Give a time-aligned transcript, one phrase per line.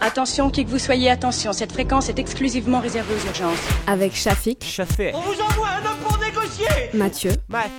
[0.00, 3.58] Attention, qui que vous soyez, attention, cette fréquence est exclusivement réservée aux urgences.
[3.86, 5.12] Avec Shafik, Chafé.
[5.14, 6.66] On vous envoie un homme pour négocier.
[6.94, 7.70] Mathieu, Matthew.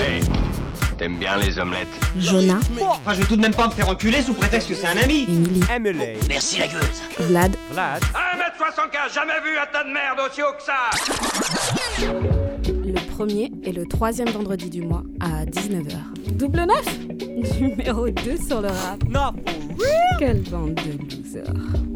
[0.00, 0.22] Hey,
[0.96, 1.86] t'aimes bien les omelettes.
[2.18, 4.86] Jonah, Enfin, je vais tout de même pas me faire enculer sous prétexte que c'est
[4.86, 5.24] un ami.
[5.28, 6.06] Emily, Emily.
[6.28, 7.02] Merci la gueuse.
[7.20, 8.02] Vlad, Vlad.
[8.02, 12.47] 1m75, jamais vu un tas de merde aussi haut que ça
[13.18, 16.36] premier et le troisième vendredi du mois à 19h.
[16.36, 16.98] Double neuf
[17.60, 19.02] Numéro 2 sur le rap.
[19.12, 20.16] Real.
[20.20, 21.87] Quelle bande de losers.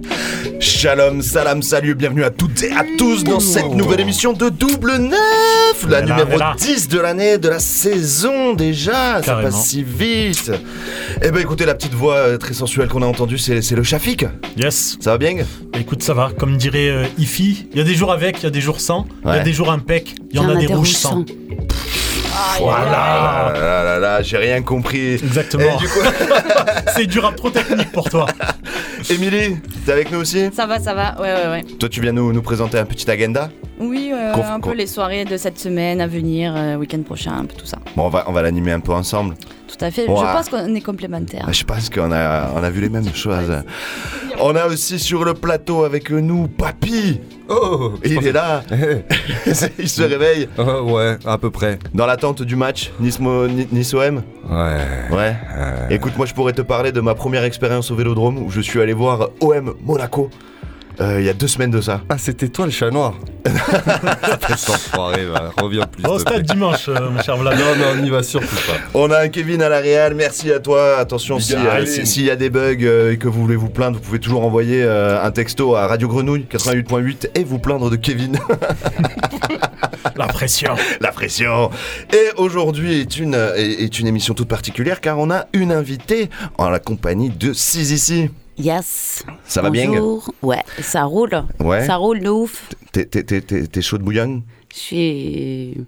[0.60, 4.96] Shalom, salam, salut, bienvenue à toutes et à tous dans cette nouvelle émission de Double
[4.96, 6.54] Neuf, la là, numéro elle est là.
[6.58, 10.52] 10 de l'année, de la saison déjà, ça passe si vite.
[11.22, 13.82] Eh ben écoutez, la petite voix euh, très sensuelle qu'on a entendue, c'est c'est le
[13.82, 14.24] Shafik,
[14.56, 14.96] Yes.
[15.00, 15.34] ça va bien?
[15.72, 16.30] Bah, écoute, ça va.
[16.38, 18.80] Comme dirait euh, Ifi, il y a des jours avec, il y a des jours
[18.80, 21.24] sans, il y a des jours impec, il y en a des rouges sans.
[22.42, 25.14] Ah là là là, j'ai rien compris.
[25.14, 25.76] Exactement.
[25.76, 26.00] Et du coup,
[26.96, 28.26] C'est du rap trop technique pour toi.
[29.10, 30.48] Émilie, t'es avec nous aussi?
[30.52, 31.20] Ça va, ça va.
[31.20, 31.62] Ouais, ouais, ouais.
[31.78, 33.50] Toi, tu viens nous, nous présenter un petit agenda?
[33.80, 37.32] Oui, euh, Conf- un peu les soirées de cette semaine à venir, euh, week-end prochain,
[37.32, 37.78] un peu tout ça.
[37.96, 39.34] Bon, on va, on va l'animer un peu ensemble.
[39.78, 40.08] Tout à fait.
[40.08, 40.16] Ouais.
[40.16, 41.48] Je pense qu'on est complémentaires.
[41.50, 43.62] Je pense qu'on a, on a vu les mêmes choses.
[44.40, 47.20] On a aussi sur le plateau avec nous Papy.
[47.48, 48.62] Oh Il est là.
[49.78, 51.78] Il se réveille Euh, Ouais, à peu près.
[51.94, 54.22] dans l'attente du match Nice-OM.
[54.50, 54.76] Ouais.
[55.10, 55.36] Ouais.
[55.56, 58.60] Euh, Écoute, moi je pourrais te parler de ma première expérience au Vélodrome où je
[58.60, 60.30] suis allé voir OM Monaco.
[61.00, 62.00] Euh, Il y a deux semaines de ça.
[62.08, 63.14] Ah, c'était toi le chat noir
[65.26, 65.52] va.
[65.60, 66.04] Reviens plus.
[66.06, 67.58] Au s'il stade dimanche, euh, mon cher Vlad.
[67.58, 68.74] Non, non, on n'y va surtout pas.
[68.94, 70.96] On a un Kevin à la Real, merci à toi.
[70.98, 71.86] Attention, si, euh, Allez.
[71.86, 74.18] si- s'il y a des bugs euh, et que vous voulez vous plaindre, vous pouvez
[74.20, 78.38] toujours envoyer euh, un texto à Radio Grenouille 88.8 et vous plaindre de Kevin.
[80.16, 80.74] La pression.
[81.00, 81.70] La pression.
[82.12, 86.28] Et aujourd'hui est une, est, une émission toute particulière car on a une invitée
[86.58, 88.30] en la compagnie de Sizici.
[88.58, 89.24] Yes.
[89.44, 89.88] Ça va bien?
[89.88, 90.32] Bonjour.
[90.42, 91.42] Ouais, ça roule.
[91.60, 91.86] Ouais.
[91.86, 92.68] Ça roule de ouf.
[92.92, 94.42] T'es- chaud de bouillon
[94.72, 95.86] Je suis.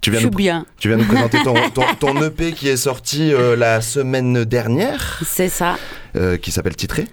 [0.00, 0.66] tu Je viens, nous, bien.
[0.78, 5.20] tu viens nous présenter ton, ton, ton EP qui est sorti euh, la semaine dernière,
[5.26, 5.76] C'est ça.
[6.16, 7.06] euh, qui s'appelle Titré?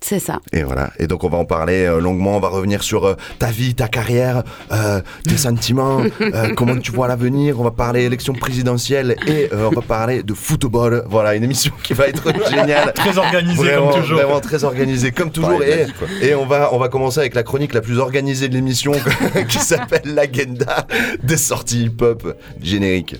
[0.00, 0.40] C'est ça.
[0.52, 0.90] Et voilà.
[0.98, 2.36] Et donc on va en parler euh, longuement.
[2.36, 6.92] On va revenir sur euh, ta vie, ta carrière, euh, tes sentiments, euh, comment tu
[6.92, 7.60] vois l'avenir.
[7.60, 11.04] On va parler élection présidentielle et euh, on va parler de football.
[11.08, 12.92] Voilà, une émission qui va être géniale.
[12.94, 14.18] Très organisé Vraiment, comme toujours.
[14.18, 15.62] vraiment très organisée comme toujours.
[15.62, 18.92] Et, on va on va commencer avec la chronique la plus organisée de l'émission
[19.48, 20.86] qui s'appelle l'agenda
[21.22, 23.16] des sorties hip-hop générique.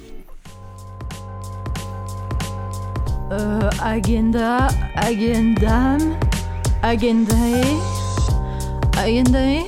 [3.33, 5.99] Euh, agenda, agendam,
[6.85, 7.65] agendae,
[8.99, 9.63] agendae,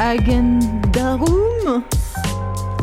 [0.00, 1.82] agendarum.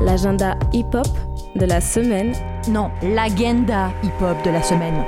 [0.06, 1.08] L'agenda hip-hop
[1.56, 2.34] de la semaine.
[2.70, 5.06] Non, l'agenda hip-hop de la semaine.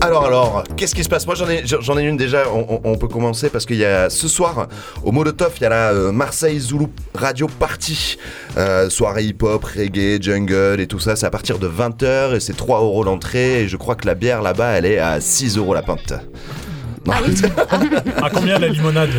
[0.00, 1.26] Alors alors, qu'est-ce qui se passe?
[1.26, 3.84] Moi j'en ai j'en ai une déjà, on, on- on peut commencer parce qu'il y
[3.84, 4.68] a ce soir
[5.02, 8.18] au Molotov, il y a la euh, Marseille Zulu Radio Party.
[8.56, 12.56] Euh, soirée hip-hop, reggae, jungle et tout ça, c'est à partir de 20h et c'est
[12.56, 15.74] 3 euros l'entrée et je crois que la bière là-bas elle est à 6 euros
[15.74, 16.12] la pinte.
[17.08, 19.10] Non, À combien la limonade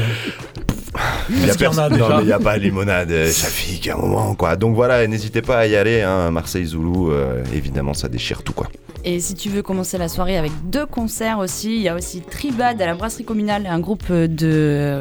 [1.29, 4.55] il y a a n'y pas de limonade, euh, ça fait qu'un moment quoi.
[4.55, 8.53] Donc voilà, n'hésitez pas à y aller, hein, Marseille Zulu, euh, évidemment ça déchire tout
[8.53, 8.67] quoi.
[9.05, 12.21] Et si tu veux commencer la soirée avec deux concerts aussi, il y a aussi
[12.21, 14.99] Tribad à la brasserie communale, un groupe de,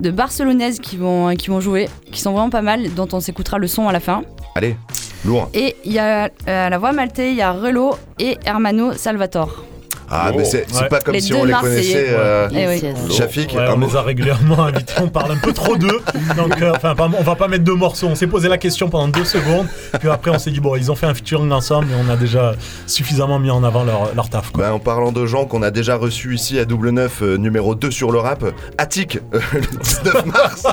[0.00, 3.58] de barcelonaises qui vont, qui vont jouer, qui sont vraiment pas mal, dont on s'écoutera
[3.58, 4.22] le son à la fin.
[4.54, 4.76] Allez,
[5.24, 5.48] lourd.
[5.54, 9.64] Et il y a euh, la voix maltais, il y a Relo et Hermano Salvatore.
[10.14, 10.36] Ah, Oh.
[10.38, 10.88] mais c'est c'est Ouais.
[10.88, 12.06] pas comme Les si on les connaissait.
[12.10, 12.82] euh, Eh oui.
[13.10, 13.86] Shafik, Ouais, un on mot.
[13.88, 16.00] les a régulièrement invités, on parle un peu trop d'eux.
[16.36, 18.08] Donc, euh, enfin, on va pas mettre deux morceaux.
[18.08, 19.66] On s'est posé la question pendant deux secondes.
[19.98, 22.16] Puis après, on s'est dit, bon, ils ont fait un featuring ensemble et on a
[22.16, 22.54] déjà
[22.86, 24.50] suffisamment mis en avant leur, leur taf.
[24.50, 24.64] Quoi.
[24.64, 27.74] Bah, en parlant de gens qu'on a déjà reçus ici à Double Neuf, euh, numéro
[27.74, 28.44] 2 sur le rap,
[28.78, 30.66] Attic, euh, le 19 mars,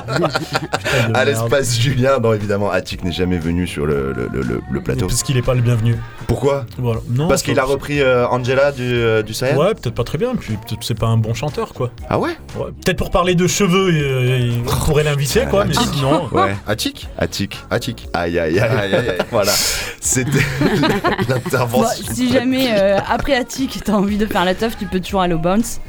[1.14, 2.18] à l'espace Julien.
[2.22, 5.06] Non, évidemment, Attic n'est jamais venu sur le, le- le- le- le plateau.
[5.06, 5.96] Parce qu'il est pas le bienvenu.
[6.26, 6.66] Pourquoi?
[6.78, 7.00] Voilà.
[7.08, 10.18] Non, Parce qu'il a repris euh, Angela du, euh, du Sahel Ouais, peut-être pas très
[10.18, 10.34] bien.
[10.34, 11.90] Puis peut-être c'est pas un bon chanteur, quoi.
[12.08, 15.64] Ah ouais Ouais, Peut-être pour parler de cheveux, euh, on pourrait l'inviter, quoi.
[15.64, 16.28] Mais sinon.
[16.32, 16.54] Ouais.
[16.66, 17.56] Attic Attic.
[17.70, 18.08] Attic.
[18.12, 18.68] Aïe aïe aïe.
[18.68, 19.18] Aïe, aïe, aïe.
[19.30, 19.52] voilà.
[20.00, 20.30] C'était
[20.60, 22.04] Bon, l'intervention.
[22.12, 25.34] si jamais euh, après Attic t'as envie de faire la teuf, tu peux toujours aller
[25.34, 25.80] au bounce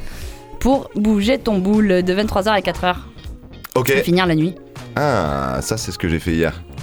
[0.60, 2.94] pour bouger ton boule de 23h à 4h.
[3.74, 3.90] Ok.
[3.90, 4.54] Et finir la nuit.
[4.96, 6.52] Ah, ça c'est ce que j'ai fait hier.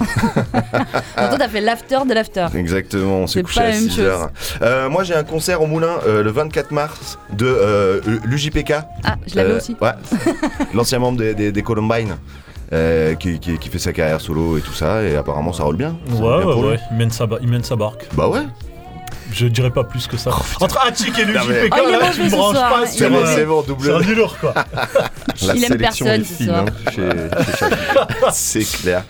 [1.16, 2.46] Toi, t'as fait l'after de l'after.
[2.54, 4.30] Exactement, on s'est C'est couché pas à la même 6 heures.
[4.62, 8.72] Euh, moi j'ai un concert au Moulin euh, le 24 mars de euh, l'UJPK.
[9.04, 9.76] Ah, je l'avais Euh, aussi.
[9.80, 9.92] Ouais,
[10.74, 12.16] l'ancien membre des, des, des Columbine.
[12.72, 15.76] euh, qui, qui- qui fait sa carrière solo et tout ça, et apparemment ça roule
[15.76, 15.96] bien.
[16.08, 16.78] Ça Ouais, roule bien ouais, ouais.
[16.92, 18.06] Il mène, sa ba- il mène sa barque.
[18.14, 18.42] Bah ouais.
[19.32, 20.30] Je dirais pas plus que ça.
[20.60, 22.34] Entre Attic et le Non, mais- JPK, Oh, il est là, mauvais tu me ce
[22.36, 23.84] branches soir, pas sur, euh, c'est bon, double.
[23.84, 24.54] sur un du lourd, quoi.
[25.46, 26.64] La Il aime sélection personne est ce fine soir.
[26.66, 28.14] hein, chez, chez Chapi.
[28.32, 29.04] c'est clair.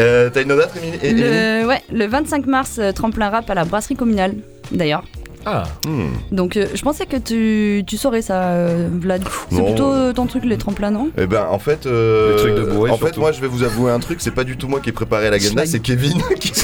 [0.00, 0.98] Euh, T'as une autre date, Émilie?
[1.02, 4.34] Émilie Le, ouais, le 25 mars, euh, tremplin rap à la brasserie communale,
[4.72, 5.04] d'ailleurs.
[5.46, 6.08] Ah, Hmm.
[6.32, 9.22] Donc euh, je pensais que tu, tu saurais ça, euh, Vlad.
[9.50, 9.64] C'est Non.
[9.66, 11.10] plutôt euh, ton truc, les tremplins, non?
[11.16, 13.20] Eh ben en fait, euh, Le truc de bourré, en fait surtout.
[13.20, 15.30] moi je vais vous avouer un truc, c'est pas du tout moi qui ai préparé
[15.30, 15.66] l'agenda, Schlag.
[15.68, 16.52] c'est Kevin qui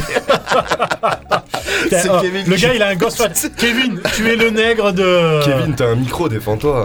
[1.88, 3.22] C'est oh, Kevin le qui- gars, il a un gosse.
[3.56, 5.44] Kevin, tu es le nègre de.
[5.44, 6.82] Kevin, t'as un micro, défends-toi.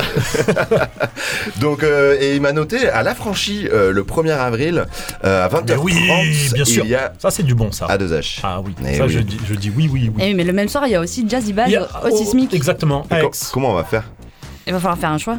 [1.60, 4.86] Donc euh, et il m'a noté à l'affranchi euh, le 1er avril
[5.24, 6.84] euh, à 20h30 Mais oui, bien sûr.
[6.86, 7.88] il y a Ça, c'est du bon, ça.
[7.88, 8.40] A2H.
[8.44, 9.12] Ah oui, Eh ça, oui.
[9.12, 10.24] Je, dis, je dis oui, oui, oui.
[10.24, 12.16] Eh, mais le même soir, il y a aussi Jazzy Baz Il y a- au
[12.16, 12.54] Sismic.
[12.54, 13.30] Exactement, Et Aix.
[13.52, 14.04] comment on va faire
[14.68, 15.38] Il va falloir faire un choix.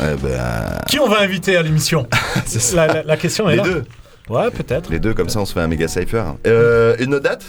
[0.00, 2.06] Eh ben, Qui on va inviter à l'émission
[2.74, 3.62] la, la- la question est Les là.
[3.64, 3.84] deux,
[4.28, 4.90] Ouais, peut-être.
[4.90, 6.24] les deux comme ça on se fait un méga cipher.
[6.46, 7.44] Euh, une autre date?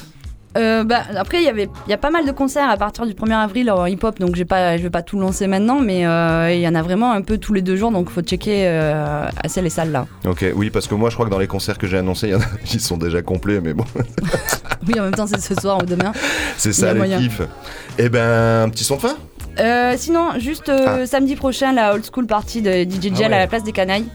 [0.58, 3.06] Euh, bah, après, il y avait, il y a pas mal de concerts à partir
[3.06, 6.06] du 1er avril en hip-hop, donc j'ai pas, je vais pas tout lancer maintenant, mais
[6.06, 8.68] euh, il y en a vraiment un peu tous les deux jours, donc faut checker
[8.68, 10.08] euh, assez les salles là.
[10.26, 12.32] Ok, oui parce que moi je crois que dans les concerts que j'ai annoncés, il
[12.32, 13.86] y en a, ils sont déjà complets, mais bon,
[14.88, 16.12] Oui, en même temps, c'est ce soir ou demain.
[16.58, 17.42] c'est ça le kiff.
[17.98, 19.16] Eh ben, un petit son de fin?
[19.60, 23.34] Euh, sinon, juste euh, samedi prochain, la old school party de DJ Gel Ah ouais.
[23.36, 24.06] à la place des canailles.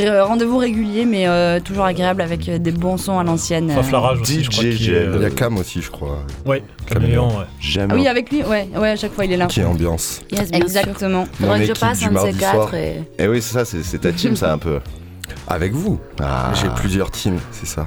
[0.00, 3.70] Euh, Rendez-vous régulier, mais euh, toujours agréable avec euh, des bons sons à l'ancienne.
[3.70, 3.74] euh.
[3.74, 4.64] Faflarage aussi, je DJ crois.
[5.16, 7.44] Il y a Cam aussi, je crois, Ouais, Caméléon, ouais.
[7.60, 7.92] Jamais.
[7.94, 9.46] Ah oui, avec lui, ouais, ouais, à chaque fois il est là.
[9.46, 10.20] qui est ambiance.
[10.32, 10.48] Yes.
[10.52, 11.26] Exactement.
[11.40, 13.02] Faudrait que je passe un de ces quatre et.
[13.18, 14.80] Et oui, c'est ça, c'est c'est ta team ça un peu.
[15.48, 16.00] Avec vous.
[16.20, 16.52] Ah.
[16.60, 17.86] J'ai plusieurs teams, c'est ça.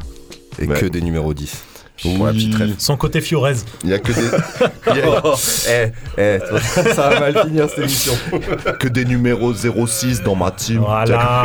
[0.59, 0.79] Et Ouais.
[0.79, 1.63] que des numéros 10.
[2.01, 2.75] Pour la petite rêve.
[2.77, 3.55] Son côté Fiorez.
[3.83, 4.21] Il y a que des,
[4.91, 5.21] il y a
[5.69, 8.13] Eh, eh, toi, ça va mal finir cette émission.
[8.79, 10.79] que des numéros 06 dans ma team.
[10.79, 11.43] Voilà.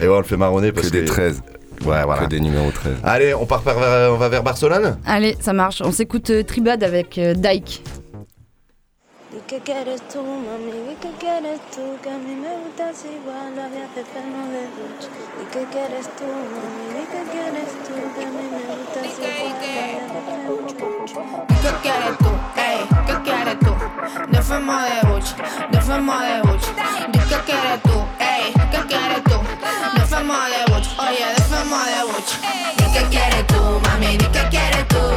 [0.00, 1.42] Et ouais, on le fait marronner parce Que des 13.
[1.84, 2.22] Ouais, voilà.
[2.22, 2.94] Que des numéros 13.
[3.02, 4.96] Allez, on part vers, on va vers Barcelone?
[5.06, 5.82] Allez, ça marche.
[5.84, 7.82] On s'écoute euh, Tribad avec euh, Dyke.
[9.44, 10.92] ¿Y qué quieres tú, mami?
[10.92, 11.98] ¿Y qué quieres tú?
[12.02, 15.08] Que a mí me gustas igual, de hace pelo de ducha.
[15.38, 16.96] ¿Y qué quieres tú, mami?
[16.96, 17.92] ¿Y qué quieres tú?
[18.14, 19.52] Que a mí me gustas igual.
[21.60, 22.32] ¿Qué quieres tú?
[22.56, 23.72] Ey, ¿qué quieres tú?
[24.28, 25.28] De fumo de buch,
[25.70, 26.66] de fumo de buch.
[27.12, 27.98] Di qué quieres tú?
[28.20, 29.38] Ey, ¿qué quieres tú?
[29.94, 32.30] De fumo de buch, oye, de fumo de buch.
[32.78, 34.73] Di qué quieres tú, mami, qué quieres?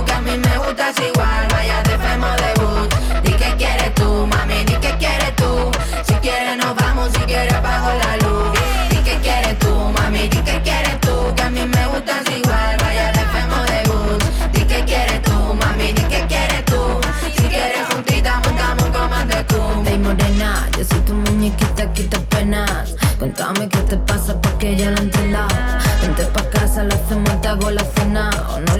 [0.07, 2.93] Que a mí me gustas igual, vaya de fumo de buch.
[3.23, 5.71] Di qué quieres tú, mami, di qué quieres tú?
[6.07, 8.51] Si quieres nos vamos, si quieres apago la luz.
[8.89, 11.33] Di qué quieres tú, mami, di qué quieres tú?
[11.35, 14.23] Que a mí me gustas igual, vaya de fumo de buch.
[14.53, 16.81] Di qué quieres tú, mami, di qué quieres tú?
[17.35, 19.61] Si quieres juntita montamos un comando tú.
[19.89, 22.95] Ey morena, yo soy tu muñequita, quita penas.
[23.19, 25.47] Cuéntame qué te pasa pa' que ya lo entienda.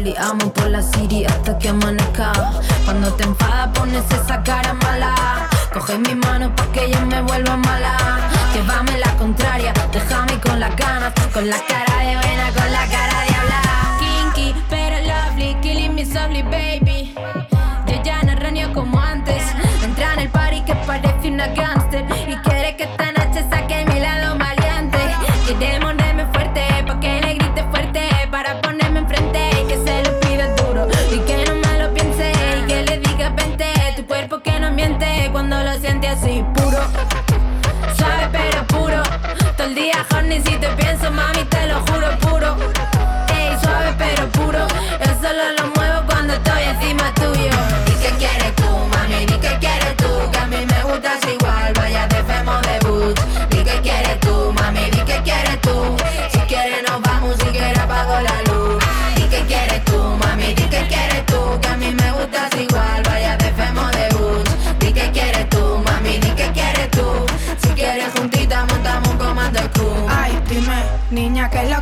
[0.07, 2.31] O nos liamos por la city hasta que amanezca.
[2.86, 5.50] Cuando te enfadas pones esa cara mala.
[5.74, 7.98] Coge mi mano pa' que yo me vuelva mala.
[8.54, 11.13] Llévame la contraria, déjame con las ganas.
[11.33, 12.96] Con la cara de buena, con la cara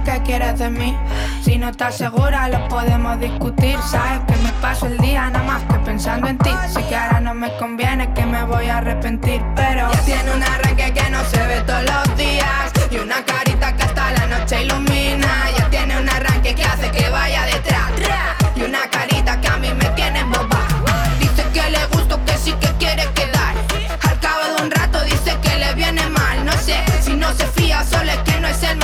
[0.06, 0.96] que quieres de mí?
[1.44, 3.78] Si no estás segura, lo podemos discutir.
[3.82, 6.52] Sabes que me paso el día nada más que pensando en ti.
[6.70, 9.42] Sé que ahora no me conviene, que me voy a arrepentir.
[9.56, 12.72] Pero ya tiene un arranque que no se ve todos los días.
[12.92, 15.28] Y una carita que hasta la noche ilumina.
[15.58, 17.92] Ya tiene un arranque que hace que vaya detrás.
[18.56, 20.62] Y una carita que a mí me tiene boba.
[21.20, 23.56] Dice que le gusto, que sí que quiere quedar.
[24.08, 26.46] Al cabo de un rato dice que le viene mal.
[26.46, 28.78] No sé si no se fía, solo es que no es el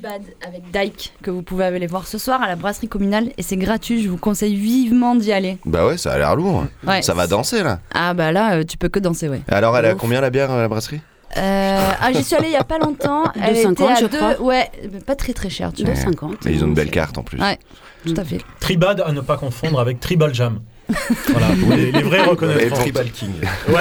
[0.00, 3.42] Bad avec Dyke que vous pouvez aller voir ce soir à la brasserie communale et
[3.42, 4.02] c'est gratuit.
[4.02, 5.58] Je vous conseille vivement d'y aller.
[5.64, 6.64] Bah ouais, ça a l'air lourd.
[6.86, 7.02] Ouais.
[7.02, 7.80] Ça va danser là.
[7.92, 9.42] Ah bah là, euh, tu peux que danser, ouais.
[9.48, 11.00] Alors, elle a combien la bière à la brasserie?
[11.36, 13.24] Euh, ah, j'y suis allée il y a pas longtemps.
[13.34, 14.40] Elle 2,50, était à je deux- crois.
[14.40, 15.72] Ouais, mais pas très très cher.
[15.72, 15.92] Tu vois.
[15.94, 16.36] 2,50.
[16.44, 17.38] Mais ils ont une belle carte en plus.
[17.40, 17.58] Ouais,
[18.06, 18.38] tout à fait.
[18.60, 20.60] Tribad à ne pas confondre avec Tribal Jam.
[21.28, 22.76] voilà, les, les vrais Et reconnaîtront.
[22.80, 23.32] Tribal King.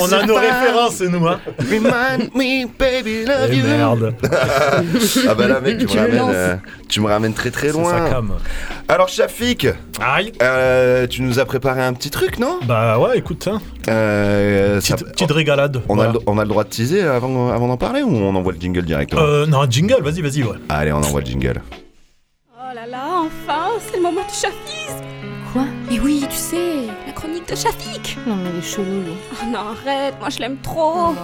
[0.00, 1.40] On a nos références, nous, hein.
[1.60, 3.64] Remind me, baby, love Eh you.
[3.64, 4.14] merde.
[5.28, 6.56] ah bah là, mec, tu, Tu me ramènes, euh,
[6.88, 8.10] tu me ramènes très très loin.
[8.88, 9.66] Alors, Shafik,
[10.00, 10.32] Aïe.
[10.42, 12.58] euh, tu nous as préparé un petit truc, non?
[12.64, 13.60] Bah ouais, écoute, hein.
[13.88, 15.80] euh, ça- petite, régalade.
[15.88, 16.10] on, voilà.
[16.10, 18.52] a, le- on a le droit de teaser avant, avant d'en parler ou on envoie
[18.52, 20.56] le jingle directement Euh, non, jingle, vas-y, vas-y, ouais.
[20.68, 21.62] Allez, on envoie le jingle.
[22.58, 25.04] Oh là là, enfin, c'est le moment du chafisme
[25.56, 29.14] Quoi Et oui, tu sais, la chronique de Shafik Non mais il est chelou lui.
[29.32, 31.14] Oh non, arrête, moi je l'aime trop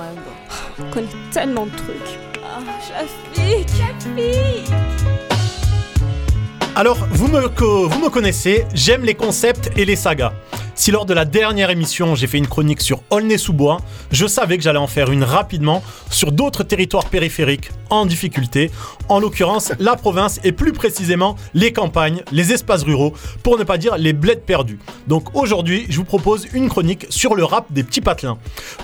[0.79, 2.19] On connaît tellement de trucs.
[2.43, 4.71] Ah, Shafik, Shafik
[6.75, 10.33] Alors, vous me, co- vous me connaissez, j'aime les concepts et les sagas.
[10.75, 13.79] Si lors de la dernière émission, j'ai fait une chronique sur Aulnay-sous-Bois,
[14.11, 18.71] je savais que j'allais en faire une rapidement sur d'autres territoires périphériques en difficulté,
[19.11, 23.13] en l'occurrence la province et plus précisément les campagnes, les espaces ruraux,
[23.43, 24.79] pour ne pas dire les bleds perdus.
[25.09, 28.39] Donc aujourd'hui, je vous propose une chronique sur le rap des petits patelins.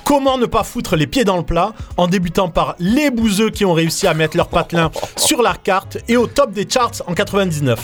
[0.04, 3.64] Comment ne pas foutre les pieds dans le plat en débutant par les bouseux qui
[3.64, 7.14] ont réussi à mettre leur patelin sur la carte et au top des charts en
[7.14, 7.80] 99.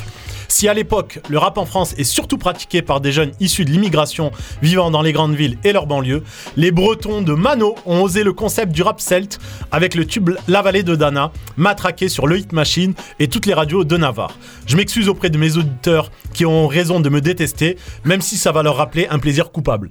[0.48, 3.70] Si à l'époque, le rap en France est surtout pratiqué par des jeunes issus de
[3.70, 4.30] l'immigration
[4.62, 6.22] vivant dans les grandes villes et leurs banlieues,
[6.56, 9.38] les Bretons de Mano ont osé le concept du rap celte
[9.72, 13.54] avec le tube La Vallée de Dana, matraqué sur le Hit Machine et toutes les
[13.54, 14.36] radios de Navarre.
[14.66, 18.52] Je m'excuse auprès de mes auditeurs qui ont raison de me détester, même si ça
[18.52, 19.90] va leur rappeler un plaisir coupable.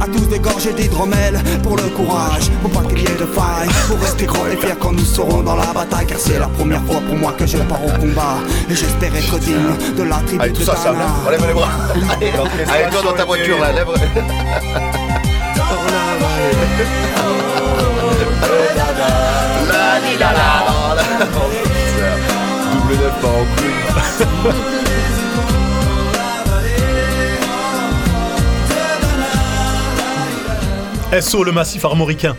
[0.00, 3.68] à tous des gorgées d'hydromel pour le courage, pour pas qu'il y ait de faille,
[3.88, 6.06] pour rester grands et fiers quand nous serons dans la bataille.
[6.06, 8.36] Car c'est la première fois pour moi que je pars au combat
[8.68, 10.74] et j'espère être digne de la tribu Allez, tout de ça,
[11.30, 11.68] lève, les bras.
[12.12, 12.32] Allez,
[12.72, 13.86] allez, toi dans ta voiture là, lève.
[22.72, 24.91] Double neuf en couille.
[31.20, 32.36] SO le massif armoricain.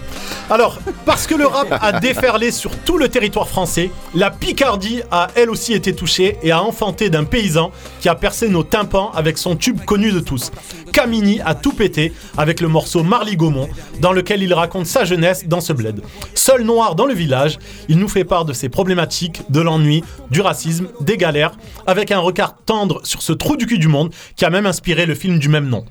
[0.49, 5.27] Alors, parce que le rap a déferlé sur tout le territoire français, la Picardie a
[5.35, 9.37] elle aussi été touchée et a enfanté d'un paysan qui a percé nos tympans avec
[9.37, 10.51] son tube connu de tous.
[10.91, 15.47] Camini a tout pété avec le morceau Marly Gaumont, dans lequel il raconte sa jeunesse
[15.47, 16.01] dans ce bled.
[16.33, 20.41] Seul noir dans le village, il nous fait part de ses problématiques, de l'ennui, du
[20.41, 24.45] racisme, des galères, avec un regard tendre sur ce trou du cul du monde qui
[24.45, 25.85] a même inspiré le film du même nom.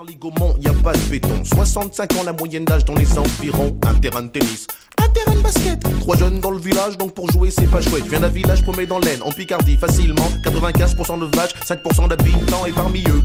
[0.00, 1.44] Marly Gaumont, y a pas de béton.
[1.44, 3.76] 65 ans la moyenne d'âge dans les environs.
[3.86, 4.66] Un terrain de tennis,
[4.96, 5.78] un terrain de basket.
[6.00, 8.04] Trois jeunes dans le village, donc pour jouer c'est pas chouette.
[8.08, 10.26] Viens d'un village paumé dans l'Aisne, en Picardie, facilement.
[10.42, 13.22] 95% de vaches, 5% d'habitants et parmi eux.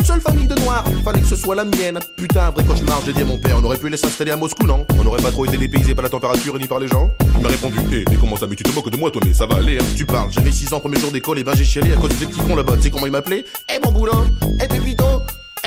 [0.00, 2.00] Une seule famille de noirs, fallait que ce soit la mienne.
[2.16, 4.66] Putain, vrai cauchemar, j'ai dit à mon père, on aurait pu les s'installer à Moscou,
[4.66, 4.84] non?
[4.98, 7.08] On n'aurait pas trop été dépaysé par la température ni par les gens?
[7.36, 9.46] Il m'a répondu, hé, mais comment ça, mais tu te moques de moi, toi, ça
[9.46, 9.84] va aller, hein.
[9.96, 12.26] Tu parles, j'avais 6 ans, premier jour d'école, et ben j'ai chialé à cause des
[12.26, 12.74] petits cons là-bas.
[12.78, 13.44] Tu sais comment ils m'appelaient?
[13.72, 14.24] Eh mon boulot,
[14.60, 15.04] eh Pépito,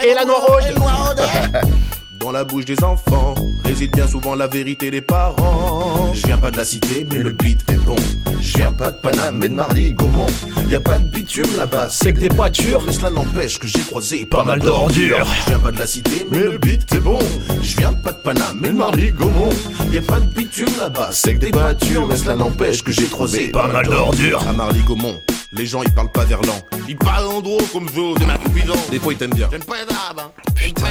[0.03, 0.63] Et la noiraude.
[2.19, 6.11] Dans la bouche des enfants réside bien souvent la vérité des parents.
[6.13, 7.95] Je viens pas de la cité, mais le beat est bon.
[8.39, 10.27] Je viens pas de Paname, mais de Marly Gaumont.
[10.69, 12.81] Y a pas de bitume là-bas, c'est que des voitures.
[12.85, 15.25] Mais cela n'empêche que j'ai croisé pas, mal d'ordures.
[15.45, 17.19] Je viens pas de la cité, mais le beat est bon.
[17.61, 19.49] Je viens pas de Paname, mais de Marly Gaumont.
[19.91, 22.07] Y a pas de bitume là-bas, c'est que des voitures.
[22.07, 24.45] Mais cela n'empêche que j'ai croisé Pas mal d'ordures.
[24.47, 25.19] À Marly Gaumont.
[25.53, 26.61] Les gens ils parlent pas verlan.
[26.87, 29.49] Ils parlent en gros comme vous, des mecs bidons Des fois ils t'aiment bien.
[29.51, 30.31] J'aime pas les arabes hein.
[30.55, 30.85] Putain.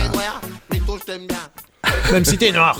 [0.70, 1.38] mais toi je t'aime bien
[2.12, 2.76] Même si t'es noir.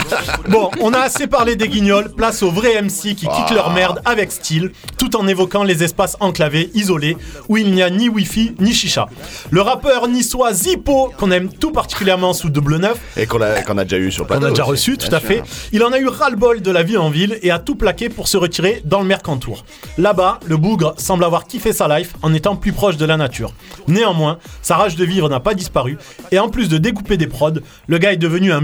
[0.49, 4.03] Bon, on a assez parlé des guignols, place aux vrais MC qui quittent leur merde
[4.05, 7.17] avec style, tout en évoquant les espaces enclavés, isolés,
[7.49, 9.07] où il n'y a ni wifi ni chicha.
[9.51, 13.79] Le rappeur niçois Zippo, qu'on aime tout particulièrement sous double neuf, Et qu'on a, qu'on
[13.79, 14.43] a déjà eu sur plateau.
[14.43, 15.43] on a déjà reçu, tout à fait.
[15.73, 18.27] Il en a eu ras-le-bol de la vie en ville et a tout plaqué pour
[18.27, 19.65] se retirer dans le Mercantour.
[19.97, 23.55] Là-bas, le bougre semble avoir kiffé sa life en étant plus proche de la nature.
[23.87, 25.99] Néanmoins, sa rage de vivre n'a pas disparu
[26.33, 28.63] et en plus de découper des prods, le gars est devenu un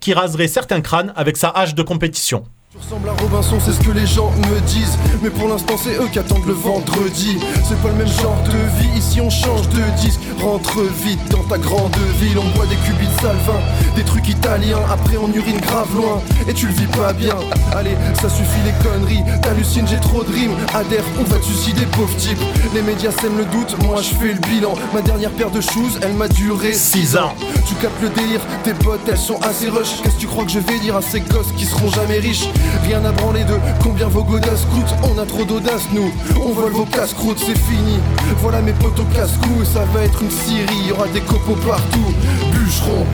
[0.00, 2.44] qui raserait certains crânes avec sa hache de compétition.
[2.72, 4.98] Tu ressembles à Robinson, c'est ce que les gens me disent.
[5.22, 7.38] Mais pour l'instant, c'est eux qui attendent le vendredi.
[7.62, 10.18] C'est pas le même genre de vie, ici on change de disque.
[10.42, 13.60] Rentre vite dans ta grande ville, on boit des cubits de salvin,
[13.94, 14.80] des trucs italiens.
[14.92, 17.36] Après, on urine grave loin et tu le vis pas bien.
[17.72, 20.56] Allez, ça suffit les conneries, t'hallucines, j'ai trop de rimes.
[20.74, 22.38] Adhère, on va te suicider, pauvre type.
[22.74, 24.74] Les médias sèment le doute, moi je fais le bilan.
[24.92, 27.32] Ma dernière paire de shoes, elle m'a duré 6 ans.
[27.68, 30.02] Tu captes le délire, tes potes, elles sont assez rush.
[30.02, 32.48] Qu'est-ce que tu crois que je vais dire à ces gosses qui seront jamais riches?
[32.84, 34.94] Rien à branler de combien vos godasses coûtent.
[35.02, 36.12] On a trop d'audace, nous.
[36.40, 37.98] On vole vos casse-croûtes, c'est fini.
[38.40, 40.86] Voilà mes potes au casse-cou, ça va être une Syrie.
[40.88, 42.14] Y aura des copeaux partout.
[42.52, 43.06] Bûcheron,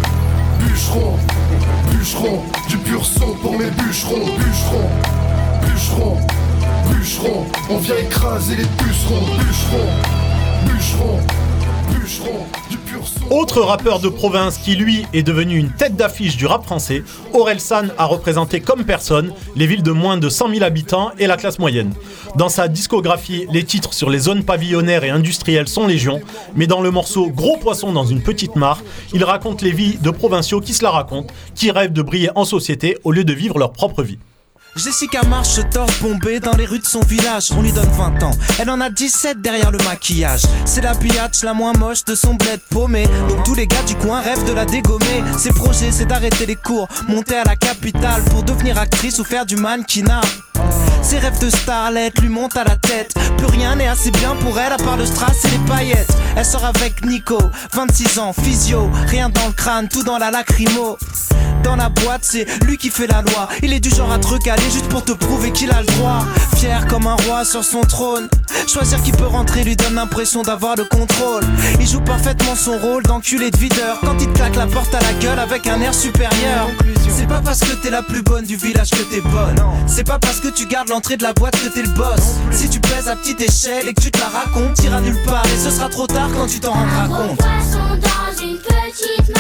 [0.61, 1.17] bûcheron,
[1.91, 2.43] bûcheron.
[2.69, 4.27] Du pur son pour mes bûcherons.
[4.39, 4.91] Bûcheron,
[5.63, 6.17] bûcheron,
[6.91, 7.47] bûcheron.
[7.71, 9.25] On vient écraser les pucerons.
[9.39, 9.89] Bûcheron,
[10.67, 11.19] bûcheron,
[11.91, 12.47] bûcheron.
[13.31, 17.61] Autre rappeur de province qui lui est devenu une tête d'affiche du rap français, Aurel
[17.61, 21.37] San a représenté comme personne les villes de moins de 100 000 habitants et la
[21.37, 21.93] classe moyenne.
[22.37, 26.21] Dans sa discographie, les titres sur les zones pavillonnaires et industrielles sont légion,
[26.55, 30.11] mais dans le morceau Gros poisson dans une petite mare, il raconte les vies de
[30.11, 33.59] provinciaux qui se la racontent, qui rêvent de briller en société au lieu de vivre
[33.59, 34.19] leur propre vie.
[34.75, 37.51] Jessica marche torse bombée dans les rues de son village.
[37.55, 38.31] On lui donne 20 ans.
[38.59, 40.43] Elle en a 17 derrière le maquillage.
[40.65, 43.07] C'est la biatch la moins moche de son bled paumé.
[43.29, 45.23] Donc tous les gars du coin rêvent de la dégommer.
[45.39, 49.45] Ses projets, c'est d'arrêter les cours, monter à la capitale pour devenir actrice ou faire
[49.45, 50.23] du mannequinat.
[51.03, 53.13] Ses rêves de starlet lui montent à la tête.
[53.37, 56.13] Plus rien n'est assez bien pour elle à part le strass et les paillettes.
[56.35, 57.39] Elle sort avec Nico,
[57.75, 60.97] 26 ans, physio, rien dans le crâne, tout dans la lacrymo.
[61.63, 63.49] Dans la boîte, c'est lui qui fait la loi.
[63.63, 66.25] Il est du genre à te recaler juste pour te prouver qu'il a le droit.
[66.57, 68.29] Fier comme un roi sur son trône.
[68.67, 71.43] Choisir qui peut rentrer lui donne l'impression d'avoir le contrôle.
[71.81, 73.99] Il joue parfaitement son rôle d'enculé de videur.
[74.01, 76.69] Quand il te claque la porte à la gueule avec un air supérieur.
[77.09, 79.57] C'est pas parce que t'es la plus bonne du village que t'es bonne.
[79.87, 82.37] C'est pas parce que tu gardes l'entrée de la boîte que t'es le boss.
[82.51, 85.45] Si tu pèses à petite échelle et que tu te la racontes, t'iras nulle part
[85.47, 87.37] et ce sera trop tard quand tu t'en rendras compte.
[87.37, 89.37] Poisson dans une petite.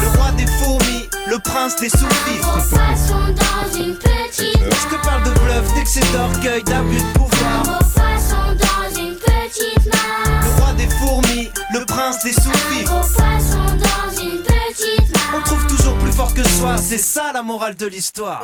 [0.00, 2.40] Le roi des fourmis, le prince des souris.
[2.40, 4.65] Poisson dans une petite.
[4.70, 7.78] Je te parle de bluff, d'excès d'orgueil, d'abus de pouvoir.
[7.94, 10.42] Poisson dans une petite mare.
[10.42, 12.84] Le roi des fourmis, le prince des souris.
[12.84, 15.34] Poisson dans une petite mare.
[15.36, 18.42] On trouve toujours plus fort que soi, c'est ça la morale de l'histoire.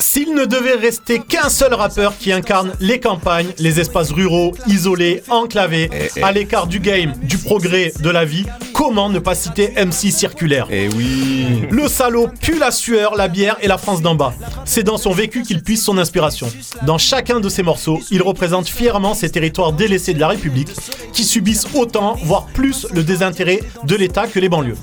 [0.00, 5.22] S'il ne devait rester qu'un seul rappeur qui incarne les campagnes, les espaces ruraux, isolés,
[5.28, 9.72] enclavés, Eh, à l'écart du game, du progrès, de la vie, comment ne pas citer
[9.76, 14.14] MC Circulaire Eh oui Le salaud pue la sueur, la bière et la France d'en
[14.14, 14.32] bas.
[14.64, 16.48] C'est dans son vécu qu'il puise son inspiration.
[16.82, 20.68] Dans chacun de ses morceaux, il représente fièrement ces territoires délaissés de la République
[21.12, 24.76] qui subissent autant, voire plus, le désintérêt de l'État que les banlieues.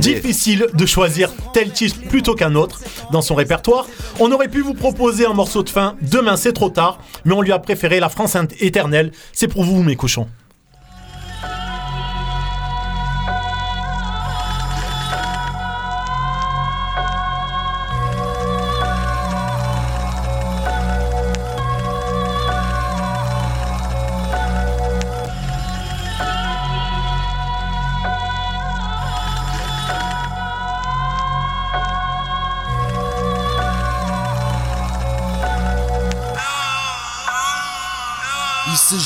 [0.00, 2.80] Difficile de choisir tel titre plutôt qu'un autre
[3.12, 3.86] dans son répertoire.
[4.18, 7.42] On aurait pu vous proposer un morceau de fin, demain c'est trop tard, mais on
[7.42, 9.12] lui a préféré la France éternelle.
[9.32, 10.28] C'est pour vous, mes cochons.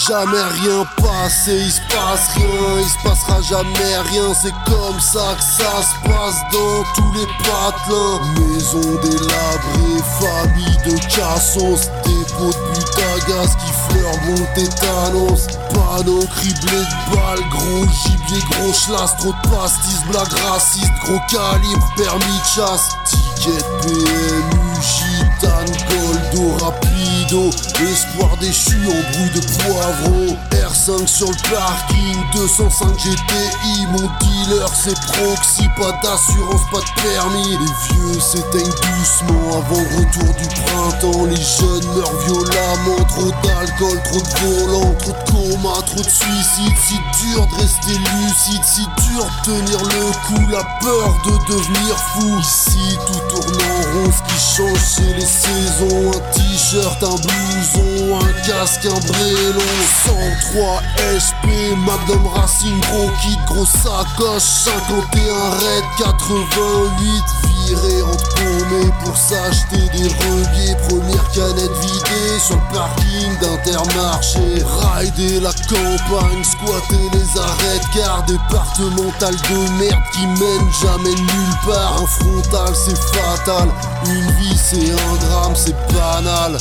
[0.09, 5.35] Jamais rien passé, il se passe rien, il se passera jamais rien, c'est comme ça
[5.37, 8.21] que ça se passe dans tous les patelins.
[8.39, 15.47] Maison délabrée, famille de cassos, dépôt de but à gaz qui fleure mon tétanos.
[15.75, 21.93] Panneau criblé de balles, gros gibier, gros chlasse, trop de pastis, blague raciste, gros calibre,
[21.97, 22.91] permis de chasse.
[23.05, 25.10] Ticket PMU,
[25.41, 27.51] gitane, goldo, rapido,
[27.91, 30.37] espoir déchu en bruit de poivreau.
[30.53, 37.51] R5 sur le parking, 205 GTI, mon dealer c'est proxy, pas d'assurance, pas de permis.
[37.51, 41.25] Les vieux s'éteignent doucement avant le retour du printemps.
[41.27, 46.77] Les jeunes meurent violemment, trop d'alcool, trop de volant, trop de coma, trop de suicide.
[46.87, 51.97] Si dur de rester lucide, si dur de tenir le coup, la peur de devenir
[52.15, 52.39] fou.
[52.41, 56.11] Ici tout tourne en rond, ce qui change c'est les saisons.
[56.11, 59.61] Un t-shirt, un blouson, un casque, un brélon.
[60.05, 60.83] 103
[61.25, 61.47] SP,
[61.87, 64.43] Magnum Racing, gros kit, gros sacoche.
[64.43, 70.77] 51 Red, 88 labyrinthe paumé pour s'acheter des rebiers.
[70.89, 74.65] Première canette vidée sur le parking d'Intermarché.
[74.99, 81.57] Rider la campagne, squatter les arrêts de gare départementales de merde qui mènent jamais nulle
[81.67, 82.03] part.
[82.03, 83.69] Un frontal c'est fatal,
[84.07, 85.20] une vie c'est un
[85.55, 86.57] c'est banal.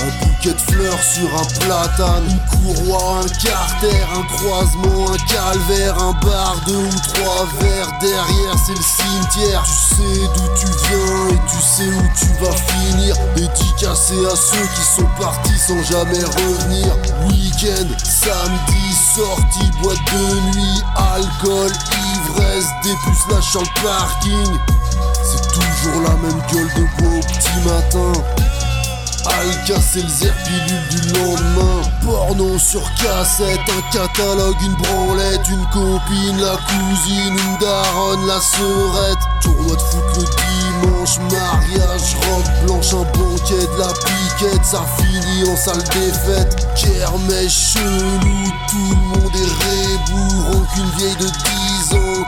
[0.00, 5.96] Un bouquet de fleurs sur un platane, une courroie, un carter, un croisement, un calvaire,
[5.98, 7.92] un bar, deux ou trois verres.
[8.00, 9.62] Derrière, c'est le cimetière.
[9.64, 13.16] Tu sais d'où tu viens et tu sais où tu vas finir.
[13.36, 16.96] Dédicacé à ceux qui sont partis sans jamais revenir.
[17.28, 21.72] Week-end, samedi, sortie, boîte de nuit, alcool,
[22.16, 22.66] ivresse,
[23.30, 24.58] lâches sur le parking.
[25.54, 28.12] Toujours la même gueule de beau petit matin.
[29.26, 31.82] Alka c'est le zerpilule du lendemain.
[32.04, 39.18] Porno sur cassette, un catalogue, une branlette Une copine, la cousine, une daronne, la sœurette
[39.40, 45.48] Tournoi de foot le dimanche, mariage, robe blanche Un banquet, de la piquette, ça finit
[45.48, 46.68] en salle des fêtes.
[46.74, 51.73] Kermesse chelou, tout le monde est rébou Qu'une vieille de 10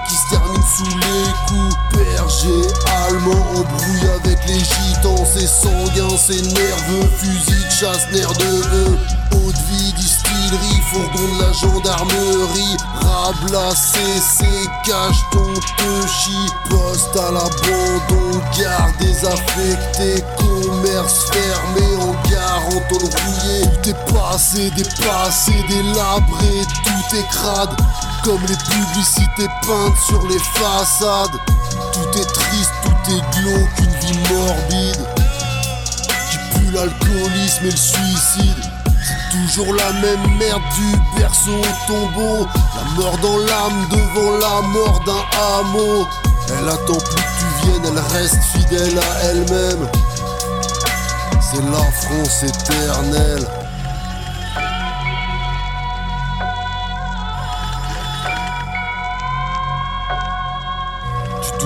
[0.08, 1.76] qui se termine sous les coups.
[1.92, 2.68] Berger
[3.06, 5.24] allemand embrouille avec les gitans.
[5.24, 8.98] C'est sanguin, c'est nerveux, fusil de chasse, nerf de bœuf
[9.32, 12.76] Eau de vie, distillerie, fourgon de la gendarmerie.
[13.00, 14.46] Rabla, CC,
[14.84, 20.24] cache ton te chie Poste à l'abandon, gare désaffectée.
[20.38, 27.76] Commerce fermé, en gare en tôle rouillée Tout est passé, dépassé, délabré, tout est crade
[28.24, 29.48] Comme les publicités
[30.06, 31.36] sur les façades.
[31.92, 35.06] Tout est triste, tout est glauque, une vie morbide.
[36.30, 38.64] Qui pue l'alcoolisme et le suicide.
[39.32, 42.46] Toujours la même merde du berceau au tombeau.
[42.76, 46.06] La mort dans l'âme devant la mort d'un hameau.
[46.48, 49.88] Elle attend plus que tu viennes, elle reste fidèle à elle-même.
[51.40, 53.65] C'est la France éternelle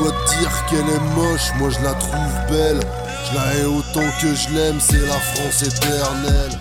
[0.00, 2.80] dois te dire qu'elle est moche, moi je la trouve belle.
[3.28, 6.58] Je la hais autant que je l'aime, c'est la France éternelle.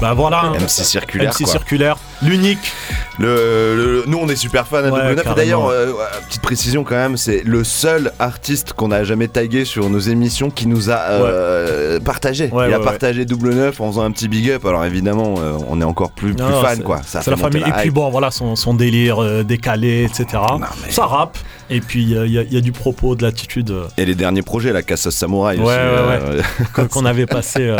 [0.00, 0.52] Bah voilà.
[0.58, 1.32] MC circulaire.
[1.32, 1.52] MC quoi.
[1.52, 2.72] circulaire, l'unique.
[3.18, 5.12] Le, le- nous on est super fans de Ouais, Double Neuf.
[5.12, 5.36] Et carrément.
[5.36, 5.92] D'ailleurs, euh,
[6.28, 10.50] petite précision quand même, c'est le seul artiste qu'on a jamais tagué sur nos émissions
[10.50, 12.48] qui nous a euh, partagé.
[12.52, 14.64] Ouais, Il a partagé Double Neuf en faisant un petit big up.
[14.66, 17.00] Alors évidemment, euh, on est encore plus, plus Non, fan quoi.
[17.04, 17.64] Ça C'est la famille.
[17.66, 20.42] Et puis bon, voilà, son, son délire décalé, etc.
[20.90, 21.38] Ça rappe.
[21.70, 23.70] Et puis il y, a- il y a du propos, de l'attitude.
[23.70, 25.70] euh, Et les derniers projets, la Casa Samouraï Ouais, aussi.
[25.72, 26.42] ouais,
[26.78, 27.76] euh, qu'on- avait passé euh,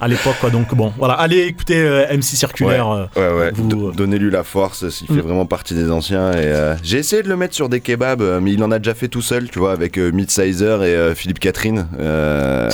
[0.00, 0.36] à l'époque.
[0.40, 0.50] quoi.
[0.50, 1.76] Donc bon, voilà, allez écouter
[2.10, 3.08] MC Circulaire.
[3.54, 5.20] Vous- Donnez-lui la force, il fait Mm.
[5.20, 6.32] vraiment partie des anciens.
[6.32, 8.94] Et euh, j'ai essayé de le mettre sur des kebabs, mais il en a déjà
[8.94, 11.86] fait tout seul, tu vois, avec euh, Midsizer et euh, Philippe Catherine.
[11.98, 12.68] Et-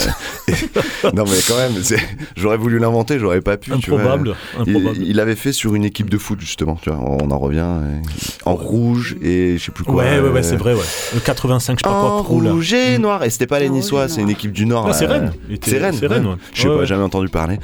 [1.14, 1.96] non mais quand même, c'est-
[2.36, 3.70] j'aurais voulu l'inventer, j'aurais pas pu.
[3.78, 4.00] tu vois.
[4.00, 4.34] Improbable,
[4.66, 4.98] Il- improbable.
[5.04, 6.98] Il, avait fait sur une équipe de foot justement, tu vois.
[7.00, 7.66] On en revient
[8.04, 8.08] et-
[8.44, 9.94] en rouge et je sais plus quoi.
[10.04, 10.80] Ouais, ouais, ouais, euh, c'est vrai, ouais.
[11.14, 12.50] Le 85, je sais pas quoi, en pro, là.
[12.52, 13.22] rouge et noir.
[13.24, 14.86] Et c'était pas les Niçois, c'est une équipe du Nord.
[14.88, 15.06] Ah, c'est.
[15.06, 15.32] Rennes.
[15.62, 15.94] C'est Rennes.
[15.98, 16.34] c'est Rennes, ouais.
[16.52, 17.58] Je sais pas, jamais entendu parler.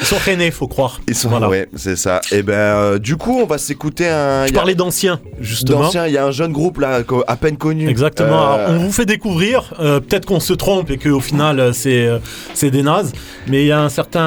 [0.00, 1.00] Ils sont rennais, faut croire.
[1.08, 2.20] Ils sont, ouais, c'est ça.
[2.32, 4.46] Et ben, euh, du coup, on va s'écouter un.
[4.46, 5.80] Je parlais d'anciens, justement.
[5.82, 7.88] D'anciens, il y a un jeune groupe là, à peine connu.
[7.88, 8.52] Exactement.
[8.54, 9.72] Euh, Alors, on vous fait découvrir.
[9.80, 12.18] euh, Peut-être qu'on se trompe et qu'au final euh, c'est euh,
[12.54, 13.12] c'est des nazes.
[13.46, 14.20] Mais il y a un certain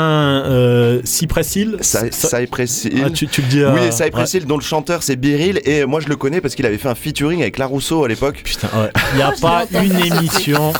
[0.45, 1.77] euh, Cypress Hill.
[1.81, 3.03] Cy- Cypress Hill.
[3.05, 3.59] Ah, tu, tu le dis.
[3.62, 4.39] euh, Oui, Cypress ouais.
[4.39, 6.89] Hill, dont le chanteur c'est Biril, et moi je le connais parce qu'il avait fait
[6.89, 8.41] un featuring avec La Rousseau à l'époque.
[8.43, 8.89] Putain, ouais.
[9.13, 10.73] Il n'y a pas une émission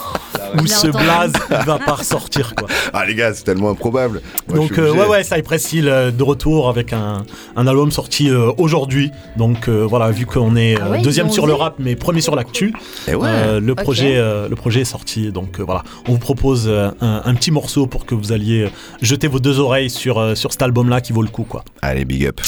[0.62, 1.34] où ce blaze
[1.65, 2.67] va pas ressortir quoi.
[2.93, 4.22] Ah les gars, c'est tellement improbable.
[4.48, 7.24] Moi, Donc euh, ouais ouais Cypress Hill euh, de retour avec un,
[7.56, 9.12] un album sorti euh, aujourd'hui.
[9.36, 12.22] Donc euh, voilà vu qu'on est euh, Ah ouais, deuxième sur le rap mais premier
[12.22, 12.74] sur l'actu.
[13.08, 13.28] Eh ouais.
[13.28, 16.91] euh, le projet euh, le projet est sorti donc euh, voilà on vous propose euh,
[17.02, 18.67] un, un petit morceau pour que vous alliez
[19.02, 21.63] jeter vos deux oreilles sur euh, sur cet album là qui vaut le coup quoi.
[21.82, 22.39] Allez, big up.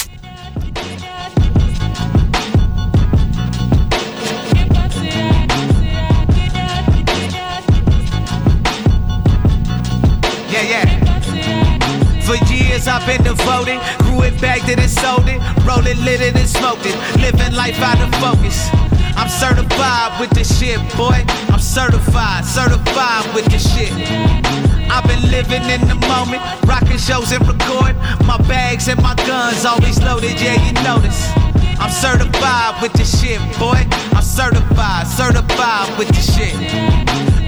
[12.25, 16.21] For years I've been devoted, grew it, bagged it and sold it, roll it, lit
[16.21, 18.67] it and smoked it, living life out of focus.
[19.15, 21.23] I'm certified with this shit, boy.
[21.53, 24.74] I'm certified, certified with this shit.
[24.89, 27.95] I've been living in the moment, rocking shows and record.
[28.25, 31.31] My bags and my guns always loaded, yeah, you notice.
[31.79, 33.81] I'm certified with this shit, boy.
[34.15, 36.55] I'm certified, certified with this shit.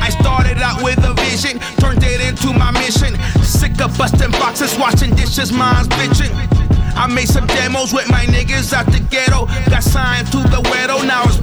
[0.01, 3.15] I started out with a vision, turned it into my mission.
[3.43, 6.33] Sick of busting boxes, washing dishes, mine's bitching.
[6.97, 9.45] I made some demos with my niggas out the ghetto.
[9.69, 11.37] Got signed to the widow, now it's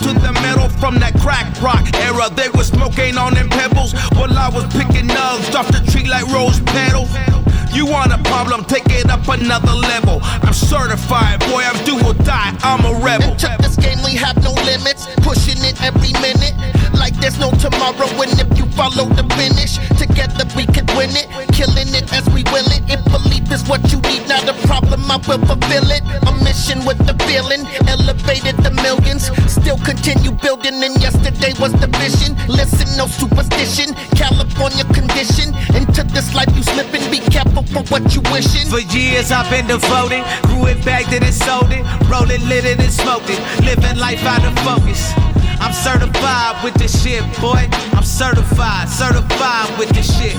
[0.00, 2.30] to the metal from that crack rock era.
[2.30, 6.26] They were smoking on them pebbles while I was picking nugs off the tree like
[6.32, 7.12] rose petals.
[7.72, 10.18] You want a problem, take it up another level.
[10.22, 13.30] I'm certified, boy, I'm do or die, I'm a rebel.
[13.30, 15.06] And check this game, we have no limits.
[15.22, 16.56] Pushing it every minute.
[16.98, 18.10] Like there's no tomorrow.
[18.20, 21.30] And if you follow the finish, together we could win it.
[21.54, 22.82] Killing it as we will it.
[22.90, 26.02] If belief is what you need, not a problem, I will fulfill it.
[26.26, 27.62] A mission with the feeling,
[28.30, 29.30] elevated the millions.
[29.50, 32.36] Still continue building, and yesterday was the vision.
[32.46, 33.94] Listen, no superstition.
[34.14, 35.54] California condition.
[35.74, 38.68] Into this life you slipping, be careful for what you wishing.
[38.68, 42.64] For years I've been devoted, grew it, bagged it and sold it, rolled it, lit
[42.64, 45.12] it and smoked it, living life out of focus.
[45.60, 47.66] I'm certified with this shit, boy.
[47.92, 50.36] I'm certified, certified with this shit.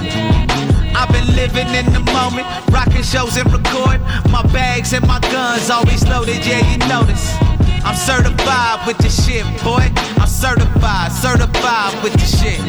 [0.95, 4.01] I've been living in the moment, rocking shows and recording.
[4.31, 7.50] My bags and my guns always loaded, yeah, you notice.
[7.83, 9.89] I'm certified with this shit, boy.
[10.21, 12.59] I'm certified, certified with this shit.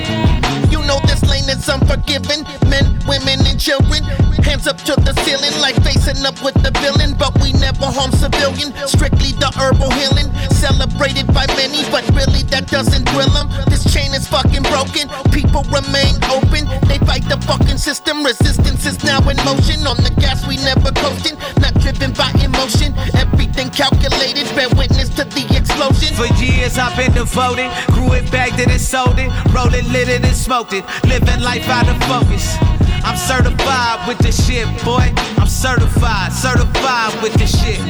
[0.72, 2.44] You know this lane is unforgiving.
[2.68, 4.04] Men, women, and children.
[4.40, 7.14] Hands up to the ceiling like facing up with the villain.
[7.18, 8.72] But we never harm civilian.
[8.88, 10.32] Strictly the herbal healing.
[10.48, 13.48] Celebrated by many, but really that doesn't thrill them.
[13.68, 15.12] This chain is fucking broken.
[15.28, 16.64] People remain open.
[16.88, 18.24] They fight the fucking system.
[18.24, 19.84] Resistance is now in motion.
[19.86, 21.36] On the gas, we never coasting.
[21.60, 22.96] Not driven by emotion.
[23.12, 24.48] Everything calculated.
[24.56, 26.14] Bear witness to the explosion.
[26.14, 30.08] For years I've been devoted, grew it, bagged it and sold it, rolled it, lit
[30.08, 32.56] it and smoked it, living life out of focus.
[33.04, 35.12] I'm certified with this shit, boy.
[35.38, 37.80] I'm certified, certified with this shit.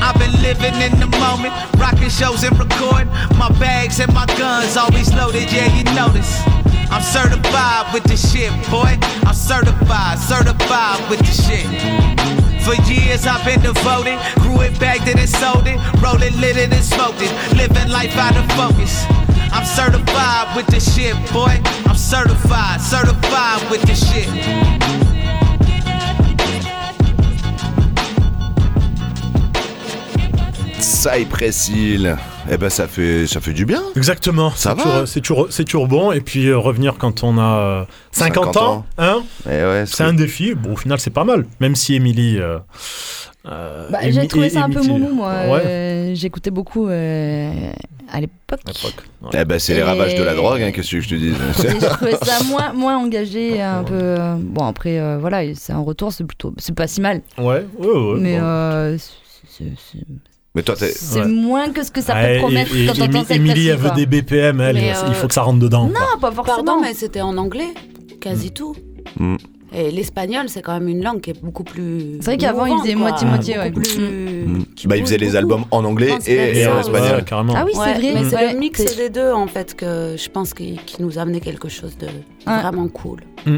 [0.00, 3.08] I've been living in the moment, rocking shows and recording.
[3.38, 6.40] My bags and my guns always loaded, yeah, you notice.
[6.90, 8.96] I'm certified with this shit, boy.
[9.26, 12.53] I'm certified, certified with this shit.
[12.64, 16.56] For years I've been devoted, grew it, bagged it and sold it, rolled it, lit
[16.56, 19.04] it and smoked it, living life out of focus.
[19.52, 21.60] I'm certified with this shit, boy.
[21.84, 25.13] I'm certified, certified with this shit.
[31.10, 32.16] Cypressil.
[32.50, 33.82] Eh ben ça fait ça fait du bien.
[33.96, 34.50] Exactement.
[34.50, 34.82] Ça c'est va.
[34.82, 36.12] toujours- C'est toujours, c'est bon.
[36.12, 38.86] Et puis euh, revenir quand on a euh, 50, 50 ans, ans.
[38.98, 40.54] hein, Eh ouais, c'est un défi.
[40.54, 41.44] Bon, au final, c'est pas mal.
[41.60, 42.38] Même si Émilie.
[42.38, 42.58] euh,
[43.46, 45.32] euh, Bah, j'ai trouvé ça un peu moumou, moi.
[45.48, 45.62] Ouais.
[45.66, 46.50] Euh, J'écoutais
[46.88, 47.50] euh,
[48.10, 48.60] à l'époque.
[49.34, 51.32] Eh ben c'est les Et- ravages de la drogue, hein, qu'est-ce que je te dis?
[51.58, 53.94] Je trouvais ça moins, moins engagé, un peu.
[53.94, 56.54] euh, Bon, après, euh, voilà, c'est un retour, c'est plutôt.
[56.58, 57.20] C'est pas si mal.
[57.38, 58.18] Ouais, ouais, ouais.
[58.20, 58.44] Mais bon.
[58.44, 58.96] euh,
[60.56, 63.04] Mais toi c'est moins que ce que ça Ouais, peut promettre et- et- quand on
[63.06, 65.58] entend cette Émilie, elle veut des BPM, elle, Mais, il euh, faut que ça rentre
[65.58, 65.88] dedans.
[65.88, 65.98] quoi.
[66.00, 66.56] Non, pas forcément.
[66.64, 67.74] Pardon, mais c'était en anglais,
[68.20, 68.76] quasi tout.
[69.18, 69.34] Mm.
[69.76, 72.18] Et l'espagnol, c'est quand même une langue qui est beaucoup plus.
[72.20, 73.02] C'est vrai qu'avant, il mouvante, faisait quoi.
[73.08, 73.72] moitié-moitié, ouais.
[73.72, 74.64] plus- Mm.
[74.84, 77.16] Bah il faisait les albums en anglais et, en Ouais, espagnol.
[77.16, 77.54] Ouais, carrément.
[77.56, 78.12] Ah oui, c'est Ouais, vrai.
[78.22, 81.22] Mais c'est le mix des deux, en fait, que je pense qui, qui nous a
[81.22, 82.60] amené quelque chose de Ouais.
[82.60, 83.18] vraiment cool.
[83.44, 83.54] Mm.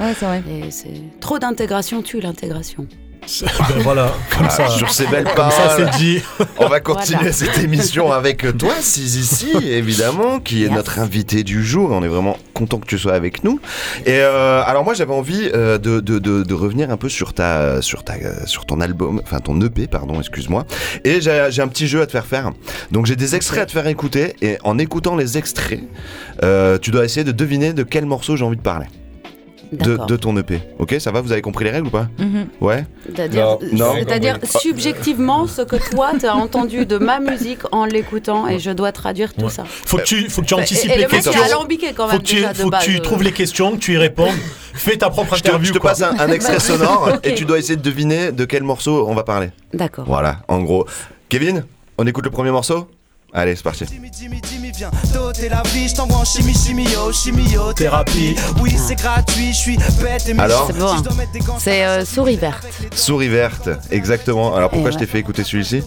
[0.00, 0.42] Ouais, c'est vrai.
[0.50, 2.86] Et c'est trop d'intégration tue l'intégration.
[3.68, 4.68] Ben voilà, comme Ah, ça.
[4.68, 5.90] sur ces belles Comme ça, paroles.
[5.92, 6.22] c'est dit.
[6.58, 7.32] On va continuer Voilà.
[7.32, 11.90] cette émission avec toi, Sizici, évidemment, qui est notre invité du jour.
[11.92, 13.60] On est vraiment content que tu sois avec nous.
[14.06, 17.34] Et euh, alors moi, j'avais envie euh, de, de, de, de revenir un peu sur
[17.34, 20.64] ta, sur ta, euh, sur ton album, enfin ton EP, pardon, excuse-moi.
[21.04, 22.50] Et j'ai j'ai un petit jeu à te faire faire.
[22.92, 24.34] Donc j'ai des extraits à te faire écouter.
[24.42, 25.82] Et en écoutant les extraits,
[26.42, 28.86] euh, tu dois essayer de deviner de quel morceau j'ai envie de parler.
[29.72, 30.60] De, ton EP.
[30.78, 32.46] Ok, ça va Vous avez compris les règles ou pas Mhm.
[32.60, 32.86] Ouais.
[33.06, 33.94] C'est-à-dire, Non.
[34.44, 38.92] subjectivement ce que toi tu as entendu de ma musique en l'écoutant et je dois
[38.92, 39.50] traduire tout Ouais.
[39.50, 39.64] ça.
[39.66, 41.42] Faut que tu, faut que tu Et- anticipes et les le mec est questions.
[41.42, 43.00] alambiqué quand même faut que tu, déjà de faut que tu euh.
[43.00, 44.34] trouves les questions, que tu y répondes.
[44.74, 45.68] Fais ta propre Je te, interview.
[45.68, 48.62] je te passe un, un extrait sonore et tu dois essayer de deviner de quel
[48.62, 49.50] morceau on va parler.
[49.74, 50.04] D'accord.
[50.06, 50.86] Voilà, en gros.
[51.28, 51.64] Kevin,
[51.98, 52.88] on écoute le premier morceau?
[53.32, 53.84] Allez, c'est parti.
[54.78, 58.36] Viens doter la vie, je t'envoie en chimie, chimio, chimiothérapie.
[58.62, 60.38] Oui, c'est gratuit, je suis bête et.
[60.38, 60.94] Alors C'est bon.
[61.44, 62.64] Gants, C'est euh, souris verte.
[62.94, 64.54] Souris verte, exactement.
[64.54, 65.10] Alors pourquoi Et je t'ai ouais.
[65.10, 65.82] fait écouter celui-ci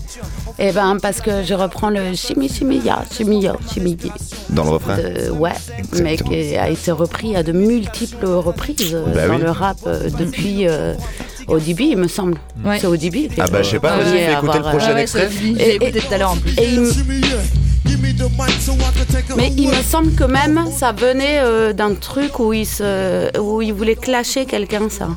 [0.60, 3.98] Eh ben parce que je reprends le chimie chimia chimio chimie
[4.50, 5.52] Dans le refrain de ouais,
[6.02, 9.42] mais qui a été repris à de multiples reprises euh, Bah dans oui.
[9.42, 10.96] le rap euh, depuis euh,
[11.48, 12.36] ODB, il me semble.
[12.66, 12.78] Ouais.
[12.80, 13.32] C'est ODB.
[13.40, 15.30] Ah bah, je sais pas, vas-y, écouter le avoir, prochain euh, Ouais, extrait.
[15.32, 16.52] J'ai Et- écouté tout à l'heure en plus.
[16.60, 16.92] Et il me-
[19.38, 22.68] Mais il me semble que même ça venait euh, d'un truc où il,
[23.40, 25.10] où il voulait clasher quelqu'un, ça.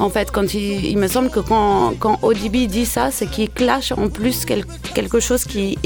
[0.00, 3.50] En fait, quand il, il me semble que quand, quand ODB dit ça, c'est qu'il
[3.50, 5.78] clash en plus quel- quelque chose qui,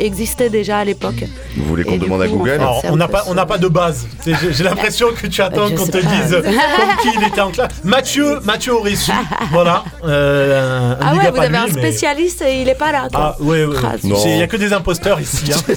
[0.00, 1.22] existait déjà à l'époque.
[1.56, 3.58] Vous voulez qu'on demande à coup, Google fait, Alors, on n'a pas, on n'a pas
[3.58, 4.06] de base.
[4.26, 6.00] J'ai l'impression que tu attends qu'on te pas.
[6.00, 7.72] dise comme qui il était en classe.
[7.84, 9.12] Mathieu, Mathieu aurait su.
[9.52, 9.84] Voilà.
[10.04, 13.08] Euh, Ah ouais, vous avez lui, un mais- spécialiste et il est pas là.
[13.12, 13.76] Ah ouais, ouais.
[13.84, 15.52] Ah, Il n'y a que des imposteurs ici.
[15.52, 15.74] Hein.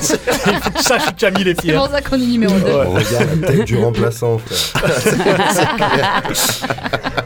[0.80, 1.76] Sache que Camille est C'est fier.
[1.84, 2.66] pour ça qu'on est numéro 2.
[2.72, 4.92] On regarde la tête du remplaçant, frère.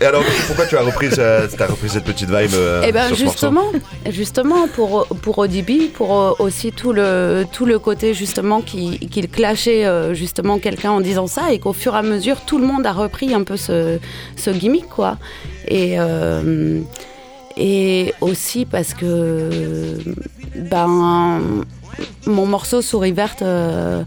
[0.00, 3.72] Et alors, pourquoi tu as repris, t'as repris cette petite vibe euh, Eh morceau justement,
[4.10, 9.28] justement pour pour ODB, pour euh, aussi tout le tout le côté justement qui qu'il
[9.28, 12.66] clashait euh, justement quelqu'un en disant ça et qu'au fur et à mesure tout le
[12.66, 13.98] monde a repris un peu ce
[14.36, 15.18] ce gimmick quoi.
[15.66, 16.80] Et euh,
[17.56, 19.98] et aussi parce que
[20.56, 21.40] ben
[22.26, 24.02] mon morceau Souris verte, euh,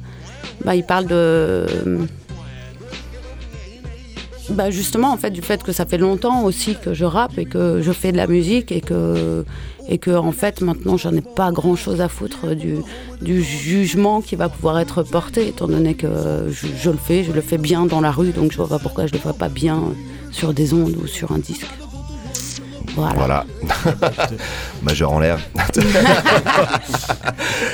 [0.64, 1.66] ben, il parle de
[4.52, 7.46] bah justement en fait du fait que ça fait longtemps aussi que je rappe et
[7.46, 9.46] que je fais de la musique et que
[9.90, 14.36] et que en fait maintenant j'en ai pas grand chose à foutre du, jugement qui
[14.36, 16.08] va pouvoir être porté étant donné que
[16.50, 19.08] je, le fais je le fais bien dans la rue donc je vois pas pourquoi
[19.08, 19.82] je le ferais pas bien
[20.32, 21.68] sur des ondes ou sur un disque
[22.96, 23.46] voilà, Voilà.
[24.82, 25.40] Majeur en l'air.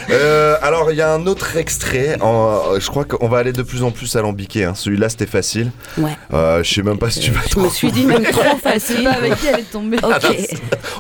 [0.10, 2.18] Euh, alors, il y a un autre extrait.
[2.22, 4.64] en- je crois qu'on va aller de plus en plus alambiqué.
[4.64, 4.74] Hein.
[4.76, 5.72] Celui-là, c'était facile.
[5.98, 6.18] Ouais.
[6.34, 9.04] Euh, je sais même pas si tu vas je me suis dit même trop facile
[9.04, 9.98] pas avec qui elle est tombée.
[10.02, 10.38] ok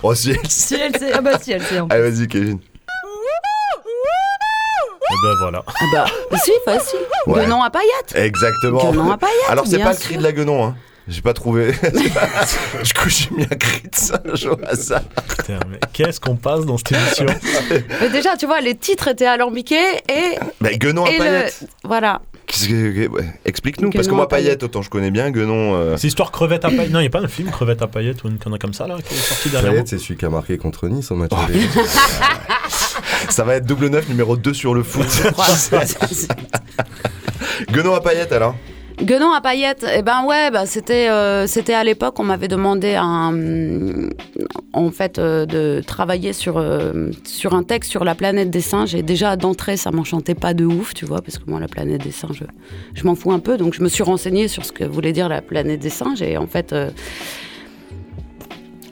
[0.04, 0.36] Oh, si.
[0.48, 1.12] Si elle sait.
[1.13, 1.80] Ah bah si elle sait.
[1.80, 2.60] en Allez, vas-y, Kevin.
[5.10, 5.63] Et ben voilà.
[5.67, 5.72] ah
[6.30, 7.46] bah si facile Ouais.
[7.46, 8.91] Guenon à paillettes Exactement.
[8.91, 10.65] Guenon à paillettes, Alors, c'est pas le cri de la guenon.
[10.65, 10.76] Hein.
[11.08, 11.72] J'ai pas trouvé.
[12.84, 15.02] Du coup, j'ai mis un cri de singe au hasard.
[15.30, 17.26] Putain, mais qu'est-ce qu'on passe dans cette émission
[18.02, 19.76] mais déjà tu vois les titres étaient alambiqués
[20.10, 21.63] et Bah, guenon à et le paillettes.
[21.84, 22.22] voilà
[23.46, 24.46] Explique-nous, parce que moi, à paillettes.
[24.46, 25.76] paillettes, autant je connais bien, guenon.
[25.76, 26.91] euh, C'est histoire crevette à paillettes.
[26.91, 28.88] Non, il n'y a pas un film crevette à paillettes ou une connerie comme ça
[28.88, 29.76] là qui est sorti dernièrement.
[29.84, 31.62] Payet, c'est celui qui a marqué contre Nice en match Oh, aller.
[33.30, 35.06] Ça va être double neuf, numéro 2 sur le foot.
[37.72, 38.56] guenon à paillettes, alors
[39.01, 42.95] Guenon à paillettes, eh ben ouais, bah c'était euh, c'était à l'époque on m'avait demandé
[42.95, 44.10] un,
[44.73, 47.12] en fait euh, de travailler sur euh,
[47.51, 48.95] un texte sur la planète des singes.
[48.95, 52.03] Et déjà d'entrée ça m'enchantait pas de ouf, tu vois, parce que moi la planète
[52.03, 52.43] des singes,
[52.95, 55.29] je m'en fous un peu, donc je me suis renseignée sur ce que voulait dire
[55.29, 56.23] la planète des singes.
[56.23, 56.89] Et en fait euh,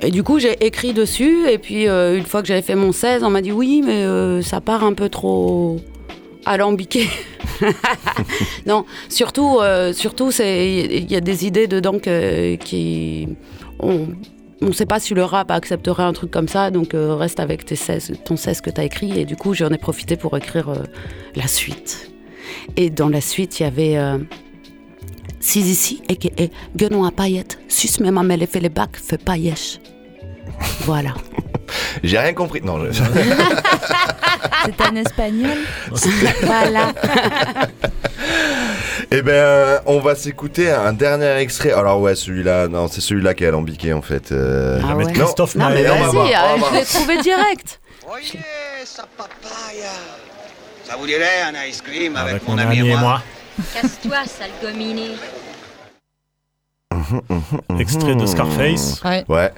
[0.02, 1.50] et du coup, j'ai écrit dessus.
[1.50, 4.04] Et puis, euh, une fois que j'avais fait mon 16, on m'a dit oui, mais
[4.04, 5.78] euh, ça part un peu trop
[6.46, 7.08] alambiqué.
[8.66, 13.28] non, surtout, euh, surtout, il y a des idées dedans qui
[13.80, 14.08] on
[14.62, 17.66] on sait pas si le rap accepterait un truc comme ça, donc euh, reste avec
[17.66, 19.20] tes 16, ton 16 que tu as écrit.
[19.20, 20.84] Et du coup, j'en ai profité pour écrire euh,
[21.36, 22.12] la suite.
[22.78, 24.18] Et dans la suite, il y avait euh,
[25.40, 26.48] Sizizi, a.k.a.
[26.76, 29.80] Guenon à paillettes, sus mes mamelles et fait les bacs, fait pailleche.
[30.82, 31.14] Voilà.
[32.04, 32.62] J'ai rien compris.
[32.62, 33.02] Non, je-
[34.66, 35.58] C'est un espagnol.
[36.44, 36.92] voilà.
[39.12, 41.72] Eh ben, on va s'écouter un dernier extrait.
[41.72, 44.32] Alors ouais, celui-là, non, c'est celui-là qui est alambiqué en fait.
[44.32, 45.12] euh, Ah je vais ouais.
[45.14, 45.20] non.
[45.26, 47.80] Christophe Non, mais vas-y, euh, je l'ai trouvé direct.
[50.84, 53.22] Ça vous dirait un ice cream avec, Avec mon ami et moi.
[53.74, 55.12] Casse-toi, sale gominé.
[57.80, 59.02] Extrait de Scarface.
[59.04, 59.24] Ouais.
[59.30, 59.52] Ouais.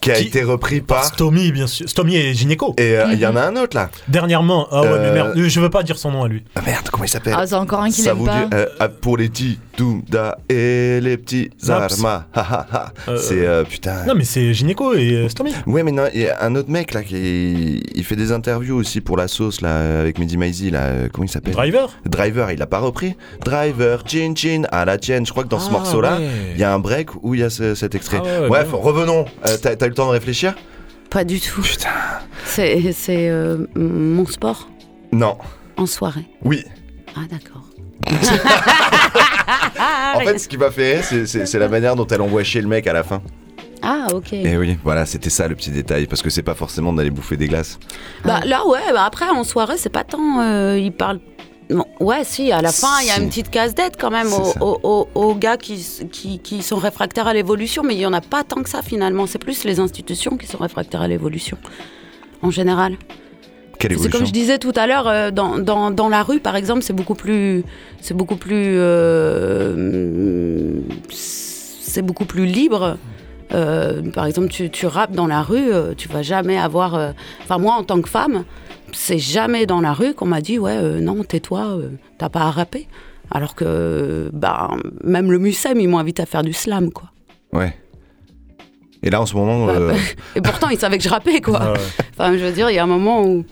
[0.00, 1.04] Qui a Qui- été repris par.
[1.04, 1.88] Stomy, bien sûr.
[1.88, 2.74] Stomy et Gynéco.
[2.78, 3.90] Et euh, il y en a un autre là.
[4.08, 4.66] Dernièrement.
[4.70, 5.32] Ah ouais, mais Euh, merde.
[5.36, 6.42] Je veux pas dire son nom à lui.
[6.56, 8.44] Ah merde, comment il s'appelle Ah, c'est encore un qui l'aime pas.
[8.44, 11.94] dit euh, ah, pour les petits Doomda et les petits Zaps.
[12.02, 12.26] Arma.
[12.34, 12.92] Ha, ha, ha.
[13.08, 14.04] Euh, C'est euh, putain.
[14.06, 15.52] Non, mais c'est Gynéco et euh, Stomy.
[15.66, 18.76] Ouais, mais non, il y a un autre mec là qui il fait des interviews
[18.76, 20.80] aussi pour la sauce là avec Mehdi Maizi là.
[20.84, 23.16] euh, Comment il s'appelle Driver Driver, il a pas repris.
[23.44, 25.26] Driver, chin chin, à la tienne.
[25.26, 26.28] Je crois que dans ce Ah, morceau là, ouais.
[26.54, 28.20] il y a un break où il y a ce- cet extrait.
[28.24, 28.78] Ah ouais, Bref, bien.
[28.80, 29.24] revenons.
[29.46, 29.56] Euh,
[29.90, 30.54] eu le temps de réfléchir
[31.10, 31.60] Pas du tout.
[31.62, 31.88] Putain.
[32.44, 34.68] C'est euh, mon sport
[35.12, 35.36] Non.
[35.76, 36.26] en soirée.
[36.44, 36.64] Oui.
[37.16, 37.64] Ah, d'accord.
[40.14, 42.68] En fait, ce qui m'a fait rire, c'est- la manière dont elle envoie chier le
[42.68, 43.22] mec à la fin.
[43.82, 44.32] Ah, ok.
[44.34, 47.36] Et oui, voilà, c'était ça le petit détail, parce que c'est pas forcément d'aller bouffer
[47.36, 47.78] des glaces.
[48.24, 50.40] Bah, là, ouais, bah, après, en soirée, c'est pas tant.
[50.42, 51.20] euh, il parle.
[52.00, 54.28] Ouais, si, à la fin, il y a une petite casse-dette quand même
[54.60, 58.44] aux, gars qui, qui, qui sont réfractaires à l'évolution, mais il y en a pas
[58.44, 59.26] tant que ça finalement.
[59.26, 61.58] C'est plus les institutions qui sont réfractaires à l'évolution,
[62.42, 62.96] en général.
[63.80, 66.82] C'est comme je disais tout à l'heure, euh, dans, dans, dans la rue, par exemple,
[66.82, 67.64] c'est beaucoup plus,
[68.00, 72.98] c'est beaucoup plus, euh, c'est beaucoup plus libre.
[73.52, 76.94] Euh, par exemple, tu, tu rappes dans la rue, euh, tu vas jamais avoir.
[76.94, 77.10] euh,
[77.42, 78.44] Enfin, moi, en tant que femme,
[78.92, 81.78] c'est jamais dans la rue qu'on m'a dit ouais, non, tais-toi,
[82.18, 82.86] t'as pas à rapper.
[83.32, 84.70] Alors que, bah,
[85.04, 87.10] même le Mucem, ils m'ont invité à faire du slam, quoi.
[87.52, 87.76] Ouais.
[89.02, 89.66] Et là, en ce moment.
[89.66, 89.92] Bah, bah,
[90.36, 91.60] Et pourtant, ils savaient que je rappais, quoi.
[91.72, 91.78] Ouais.
[92.12, 93.44] Enfin, je veux dire, il y a un moment où,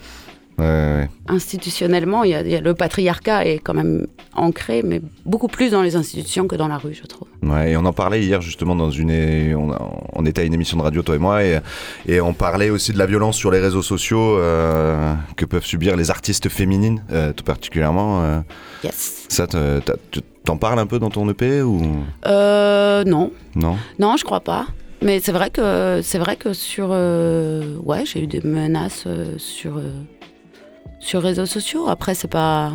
[0.59, 1.09] ouais, ouais.
[1.29, 5.49] institutionnellement, il y, a, il y a le patriarcat est quand même ancré, mais beaucoup
[5.49, 7.29] plus dans les institutions que dans la rue, je trouve.
[7.43, 9.09] Ouais, et on en parlait hier justement dans une.
[10.13, 11.61] On, était à une émission de radio, toi et moi, et,
[12.07, 15.97] et on parlait aussi de la violence sur les réseaux sociaux euh, que peuvent subir
[15.97, 18.23] les artistes féminines, euh, tout particulièrement.
[18.25, 18.41] euh.
[18.85, 19.27] Yes.
[19.29, 19.47] Ça,
[20.45, 21.81] t'en parles un peu dans ton EP ou?
[22.27, 23.33] Euh, non.
[23.55, 23.77] non?
[23.99, 24.67] Non, je crois pas.
[25.03, 29.07] Mais c'est vrai que c'est vrai que sur ouais, j'ai eu des menaces
[29.37, 29.81] sur
[31.01, 31.89] sur réseaux sociaux.
[31.89, 32.75] Après, c'est pas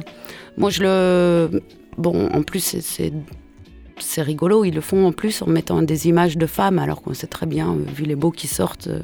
[0.57, 1.61] moi je le
[1.97, 2.27] bon.
[2.33, 3.13] En plus, c'est-
[3.99, 4.65] c'est rigolo.
[4.65, 7.45] Ils le font en plus en mettant des images de femmes, alors qu'on sait très
[7.45, 8.87] bien, euh, vu les beaux qui sortent.
[8.87, 8.99] euh,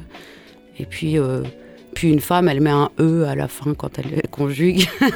[0.78, 1.42] et puis euh,
[1.94, 4.88] puis une femme, elle met un e à la fin quand elle conjugue.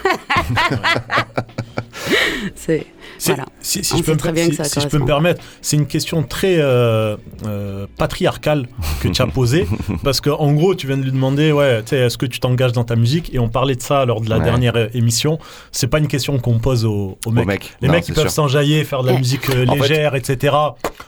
[2.54, 2.86] C'est-
[3.20, 3.44] voilà.
[3.60, 5.42] Si, si je peux, me, très bien si- que ça si je peux me permettre,
[5.62, 8.66] c'est une question très euh, euh, patriarcale
[9.00, 9.66] que tu as posée.
[10.02, 12.96] parce qu'en gros, tu viens de lui demander ouais, est-ce que tu t'engages dans ta
[12.96, 13.34] musique?
[13.34, 14.44] Et on parlait de ça lors de la Ouais.
[14.44, 15.38] dernière euh, émission.
[15.72, 17.46] C'est pas une question qu'on pose aux, aux mecs.
[17.46, 17.72] mecs.
[17.80, 20.54] Les Non, mecs, ils peuvent s'enjailler, faire de la musique euh, En fait- légère, etc.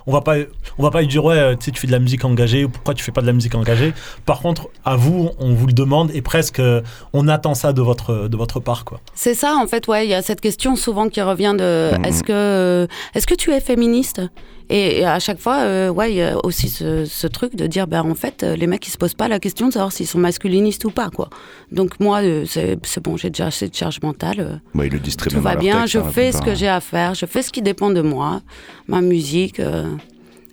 [0.06, 0.36] On va pas,
[0.78, 3.02] on va pas lui dire ouais, tu fais de la musique engagée ou pourquoi tu
[3.04, 3.92] fais pas de la musique engagée.
[4.24, 6.80] Par contre, à vous, on vous le demande et presque euh,
[7.12, 8.84] on attend ça de votre, de votre part.
[8.84, 9.00] quoi.
[9.14, 10.06] C'est ça, en fait, ouais.
[10.06, 12.04] Il y a cette question souvent qui revient de Mhm.
[12.06, 14.20] est-ce que, euh, est-ce que tu es féministe?
[14.68, 17.68] Et, et à chaque fois, euh, ouais, il y a aussi ce, ce truc de
[17.68, 20.08] dire, ben en fait, les mecs, ils se posent pas la question de savoir s'ils
[20.08, 21.30] sont masculinistes ou pas, quoi.
[21.70, 24.40] Donc moi, euh, c'est c'est bon, j'ai déjà assez de charge mentale.
[24.40, 26.42] euh, Bah, ils le disent très tout bien va bien, texte, je hein, fais ce
[26.42, 28.40] que j'ai à faire, je fais ce qui dépend de moi,
[28.88, 29.84] ma musique, euh,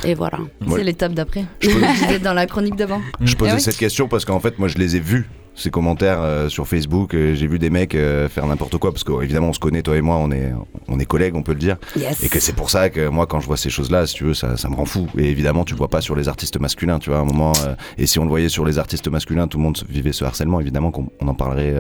[0.06, 0.38] et voilà.
[0.68, 0.78] Ouais.
[0.78, 1.46] C'est l'étape d'après.
[1.62, 1.70] Je
[2.04, 3.02] disais dans la chronique d'avant.
[3.20, 3.62] Je posais oui.
[3.62, 7.14] cette question parce qu'en fait, moi, je les ai vus, ces commentaires euh, sur Facebook.
[7.14, 9.96] euh, J'ai vu des mecs euh, faire n'importe quoi parce qu'évidemment, on se connaît, toi
[9.96, 10.52] et moi, on est,
[10.88, 11.78] on est collègues, on peut le dire.
[11.96, 12.24] Yes.
[12.24, 14.34] Et que c'est pour ça que moi, quand je vois ces choses-là, si tu veux,
[14.34, 15.08] ça, ça me rend fou.
[15.18, 17.54] Et évidemment, tu le vois pas sur les artistes masculins, tu vois, à un moment.
[17.98, 20.60] et si on le voyait sur les artistes masculins, tout le monde vivait ce harcèlement,
[20.60, 21.74] évidemment qu'on on en parlerait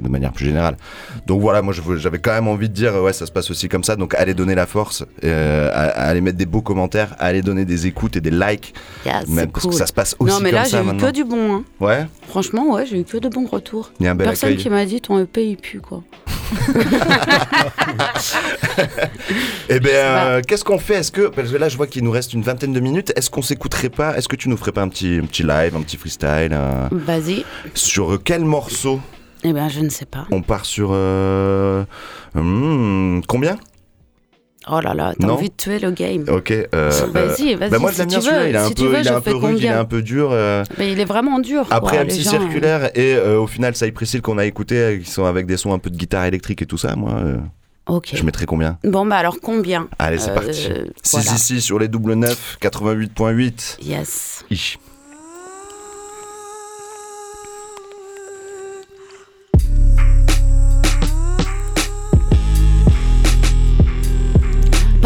[0.00, 0.76] de manière plus générale.
[1.26, 3.84] Donc voilà, moi, j'avais quand même envie de dire, ouais, ça se passe aussi comme
[3.84, 3.96] ça.
[3.96, 8.16] Donc allez donner la force, aller mettre des beaux commentaires, à aller donner des écoutes
[8.16, 8.74] et des likes.
[9.28, 9.72] Même parce cool.
[9.72, 11.06] que ça se passe aussi Non, mais comme là, ça j'ai eu maintenant.
[11.06, 11.64] que du bon, hein.
[11.80, 12.06] Ouais.
[12.28, 13.92] Franchement, ouais, j'ai eu que de bons retours.
[14.00, 14.62] Il y a un bel Personne accueil.
[14.62, 16.02] qui m'a dit ton EP il pue quoi.
[19.68, 20.94] Eh ben, euh, qu'est-ce qu'on fait?
[20.94, 23.12] Est-ce que parce que là, je vois qu'il nous reste une vingtaine de minutes.
[23.16, 24.16] Est-ce qu'on s'écouterait pas?
[24.16, 26.88] Est-ce que tu nous ferais pas un petit, un petit live, un petit freestyle euh,
[26.92, 27.44] Vas-y.
[27.74, 29.00] Sur quel morceau?
[29.42, 30.26] Eh ben, je ne sais pas.
[30.30, 31.84] On part sur euh,
[32.34, 33.58] hmm, combien?
[34.68, 36.24] Oh là là, t'as envie de tuer le game.
[36.28, 36.50] Ok.
[36.50, 38.48] euh, Vas-y, euh, vas-y, bah moi, je si l'aime tu bien celui-là.
[38.48, 40.02] Il est un si veux, il est je un peu rude, il est un peu
[40.02, 40.30] dur.
[40.32, 41.66] euh, Mais il est vraiment dur.
[41.70, 45.24] Après MC gens, Circulaire et euh, au final Cypress Hill qu'on a écouté, qui sont
[45.24, 47.20] avec des sons un peu de guitare électrique et tout ça, moi,
[47.86, 48.10] Ok.
[48.14, 48.78] je mettrais combien?
[48.82, 49.86] Bon, bah alors combien?
[50.00, 50.52] Allez, c'est parti.
[50.52, 50.70] 6
[51.12, 51.32] voilà.
[51.34, 53.76] ici sur les double 9, 88.8.
[53.82, 54.44] Yes.
[54.50, 54.78] Ich.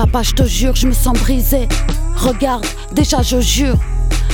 [0.00, 1.68] Papa, je te jure, je me sens brisé.
[2.16, 3.76] Regarde, déjà je jure.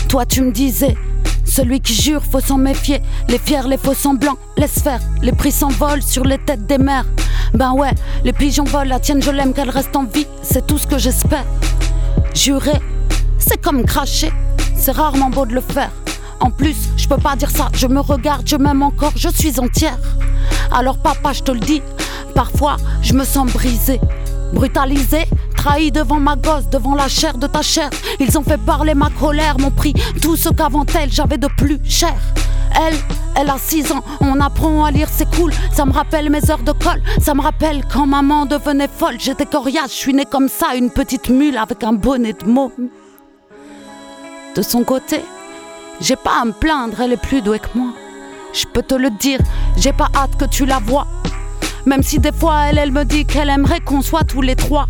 [0.08, 0.96] Toi, tu me disais,
[1.44, 3.02] celui qui jure, faut s'en méfier.
[3.26, 5.00] Les fiers, les faux semblants, laisse faire.
[5.22, 7.06] Les prix s'envolent sur les têtes des mères.
[7.52, 7.90] Ben ouais,
[8.22, 10.28] les pigeons volent, la tienne, je l'aime, qu'elle reste en vie.
[10.40, 11.44] C'est tout ce que j'espère.
[12.32, 12.80] Jurer,
[13.36, 14.30] c'est comme cracher.
[14.76, 15.90] C'est rarement beau de le faire.
[16.38, 19.58] En plus, je peux pas dire ça, je me regarde, je m'aime encore, je suis
[19.58, 19.98] entière.
[20.70, 21.82] Alors papa, je te le dis,
[22.36, 24.00] parfois je me sens brisée,
[24.52, 25.24] brutalisée,
[25.66, 27.90] trahie devant ma gosse, devant la chair de ta chair.
[28.20, 31.80] Ils ont fait parler ma colère, m'ont pris tout ce qu'avant elle j'avais de plus
[31.84, 32.14] cher.
[32.80, 32.96] Elle,
[33.34, 35.52] elle a 6 ans, on apprend à lire, c'est cool.
[35.72, 39.16] Ça me rappelle mes heures de colle, ça me rappelle quand maman devenait folle.
[39.18, 42.90] J'étais coriace, je suis née comme ça, une petite mule avec un bonnet de môme.
[44.54, 45.20] De son côté,
[46.00, 47.92] j'ai pas à me plaindre, elle est plus douée que moi.
[48.52, 49.40] Je peux te le dire,
[49.76, 51.08] j'ai pas hâte que tu la vois.
[51.86, 54.86] Même si des fois elle, elle me dit qu'elle aimerait qu'on soit tous les trois.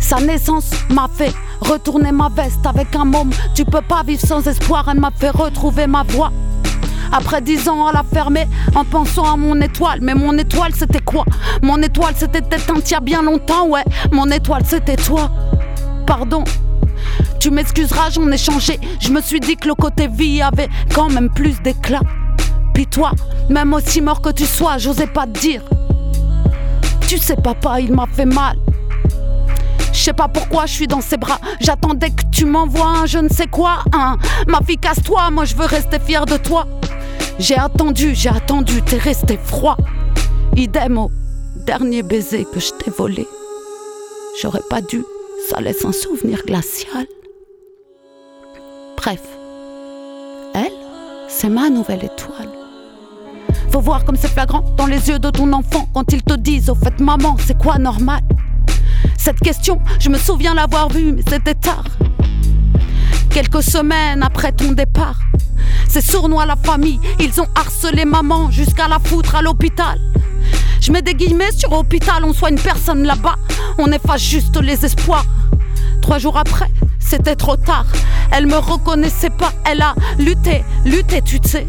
[0.00, 3.30] Sa naissance m'a fait retourner ma veste avec un môme.
[3.54, 6.30] Tu peux pas vivre sans espoir, elle m'a fait retrouver ma voix.
[7.12, 10.00] Après dix ans à la fermer en pensant à mon étoile.
[10.02, 11.24] Mais mon étoile c'était quoi?
[11.62, 13.84] Mon étoile c'était éteinte il y a bien longtemps, ouais.
[14.12, 15.30] Mon étoile c'était toi.
[16.06, 16.44] Pardon,
[17.40, 18.78] tu m'excuseras, j'en ai changé.
[19.00, 22.00] Je me suis dit que le côté vie avait quand même plus d'éclat.
[22.74, 23.12] Puis toi,
[23.48, 25.62] même aussi mort que tu sois, j'osais pas te dire.
[27.08, 28.56] Tu sais, papa, il m'a fait mal.
[29.96, 31.40] Je sais pas pourquoi je suis dans ses bras.
[31.58, 33.78] J'attendais que tu m'envoies un je ne sais quoi.
[33.94, 34.18] Hein.
[34.46, 36.66] Ma fille, casse-toi, moi je veux rester fière de toi.
[37.38, 39.78] J'ai attendu, j'ai attendu, t'es resté froid.
[40.54, 41.10] Idem au
[41.64, 43.26] dernier baiser que je t'ai volé.
[44.40, 45.02] J'aurais pas dû,
[45.48, 47.06] ça laisse un souvenir glacial.
[48.98, 49.22] Bref,
[50.54, 50.72] elle,
[51.26, 52.50] c'est ma nouvelle étoile.
[53.72, 56.68] Faut voir comme c'est flagrant dans les yeux de ton enfant quand ils te disent
[56.68, 58.20] au fait maman, c'est quoi normal?
[59.26, 61.82] Cette question, je me souviens l'avoir vue, mais c'était tard.
[63.28, 65.18] Quelques semaines après ton départ,
[65.88, 69.98] c'est sournois la famille, ils ont harcelé maman jusqu'à la foutre à l'hôpital.
[70.80, 73.34] Je mets des guillemets sur hôpital, on soigne personne là-bas,
[73.78, 75.26] on efface juste les espoirs.
[76.02, 76.70] Trois jours après,
[77.00, 77.86] c'était trop tard.
[78.30, 81.66] Elle me reconnaissait pas, elle a lutté, lutté, tu sais.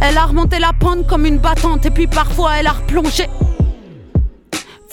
[0.00, 3.28] Elle a remonté la pente comme une battante et puis parfois elle a replongé.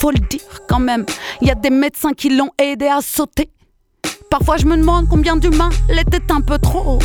[0.04, 1.06] Faut le dire quand même,
[1.40, 3.50] il y a des médecins qui l'ont aidé à sauter.
[4.30, 7.00] Parfois je me demande combien d'humains l'étaient un peu trop.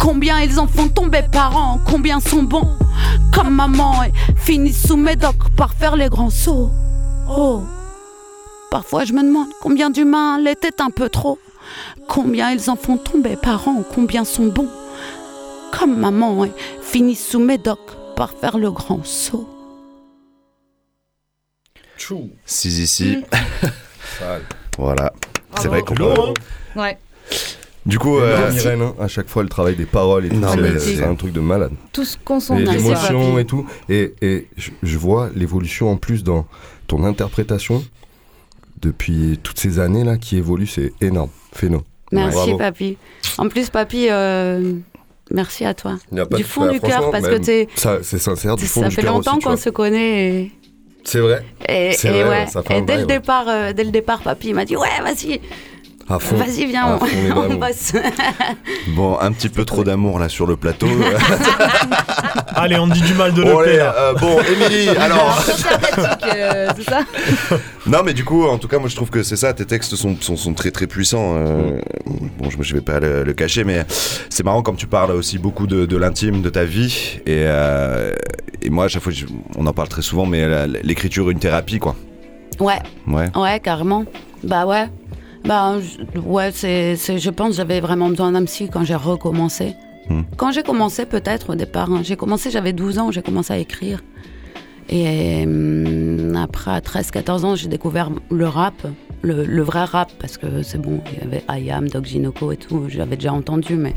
[0.00, 2.70] Combien ils en font tomber parents, combien sont bons
[3.34, 6.70] comme maman et finissent sous médoc par faire les grands sauts.
[7.28, 7.64] Oh.
[8.70, 11.38] Parfois je me demande combien d'humains l'étaient un peu trop.
[12.08, 14.70] Combien ils en font tomber parents, combien sont bons
[15.70, 17.80] comme maman et finissent sous médoc
[18.16, 19.61] par faire le grand saut.
[22.46, 23.24] Si, ici.
[24.18, 24.42] Sale.
[24.78, 25.12] voilà.
[25.60, 26.02] C'est vrai qu'on peut.
[26.02, 26.34] Lourd,
[26.76, 26.98] Ouais.
[27.84, 30.52] Du coup, euh, Irène, hein, à chaque fois, le travail des paroles et tout, Non,
[30.78, 31.72] c'est- un truc de malade.
[31.92, 33.66] Tout ce qu'on s'en Et a, l'émotion et tout.
[33.88, 36.46] Et, et je, je vois l'évolution en plus dans
[36.86, 37.84] ton interprétation
[38.80, 41.30] depuis toutes ces années là qui évolue, c'est énorme.
[41.52, 41.82] Phéno.
[42.12, 42.58] Merci Bravo.
[42.58, 42.96] papy.
[43.38, 44.74] En plus papy, euh,
[45.30, 45.98] merci à toi.
[46.12, 47.68] Y a pas Du fond du cœur parce que t'es...
[47.74, 50.28] ça, c'est sincère du fond Ça du fait cœur longtemps aussi, tu qu'on se connaît
[50.42, 50.52] et...
[51.04, 51.44] C'est vrai.
[51.68, 52.46] Et, et vrai, ouais.
[52.46, 55.40] ça fait et dès le départ, euh, dès le départ, papy m'a dit ouais, vas-y.
[56.08, 56.98] Vas-y, viens, À
[57.36, 57.92] on, bosse.
[58.96, 60.86] bon, un petit peu trop d'amour là sur le plateau.
[62.54, 65.42] Allez, on dit du mal de Bon, l'EP euh, bon, Émilie, alors.
[66.34, 67.00] euh, c'est ça
[67.86, 69.52] Non, mais du coup, en tout cas, moi je trouve que c'est ça.
[69.52, 71.34] Tes textes sont, sont, sont très très puissants.
[71.36, 71.80] euh,
[72.38, 73.84] bon, je, je vais pas le, le cacher, mais
[74.28, 77.18] c'est marrant comme tu parles aussi beaucoup de, de l'intime, de ta vie.
[77.26, 78.12] Et, euh,
[78.60, 79.26] et moi, à chaque fois, je-
[79.56, 80.46] on en parle très souvent, mais
[80.82, 81.96] l'écriture, une thérapie, quoi.
[82.60, 82.78] Ouais,
[83.08, 83.28] Ouais.
[83.34, 84.04] ouais, carrément.
[84.44, 84.86] Bah ouais.
[85.44, 85.76] Bah
[86.24, 89.74] ouais, c'est, je pense que j'avais vraiment besoin d'un psy quand j'ai recommencé.
[90.08, 90.22] Hmm.
[90.36, 93.58] Quand j'ai commencé, peut-être au départ, hein, j'ai commencé, j'avais 12 ans, j'ai commencé à
[93.58, 94.02] écrire.
[94.88, 98.74] Et hum, après, à 13-14 ans, j'ai découvert le rap,
[99.22, 102.56] le, le vrai rap, parce que c'est bon, il y avait IAM, Doc Ginoko et
[102.56, 103.94] tout, j'avais déjà entendu, mais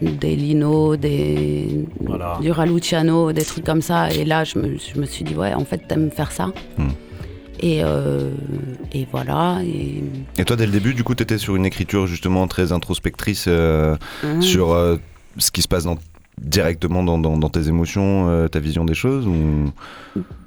[0.00, 2.38] des Lino, des, Voilà.
[2.40, 4.10] du Raluciano, des trucs comme ça.
[4.10, 6.46] Et là, je me, je me suis dit, ouais, en fait, t'aimes faire ça.
[6.78, 6.88] Hmm.
[7.62, 8.30] Et, euh,
[8.92, 9.60] et voilà.
[9.64, 10.02] Et...
[10.38, 13.96] Et toi, dès le début, du coup, t'étais sur une écriture justement très introspectrice euh,
[14.24, 14.42] Mhm.
[14.42, 14.96] sur euh,
[15.38, 15.96] ce qui se passe dans,
[16.40, 19.70] directement dans, dans- dans tes émotions, ta vision des choses ou...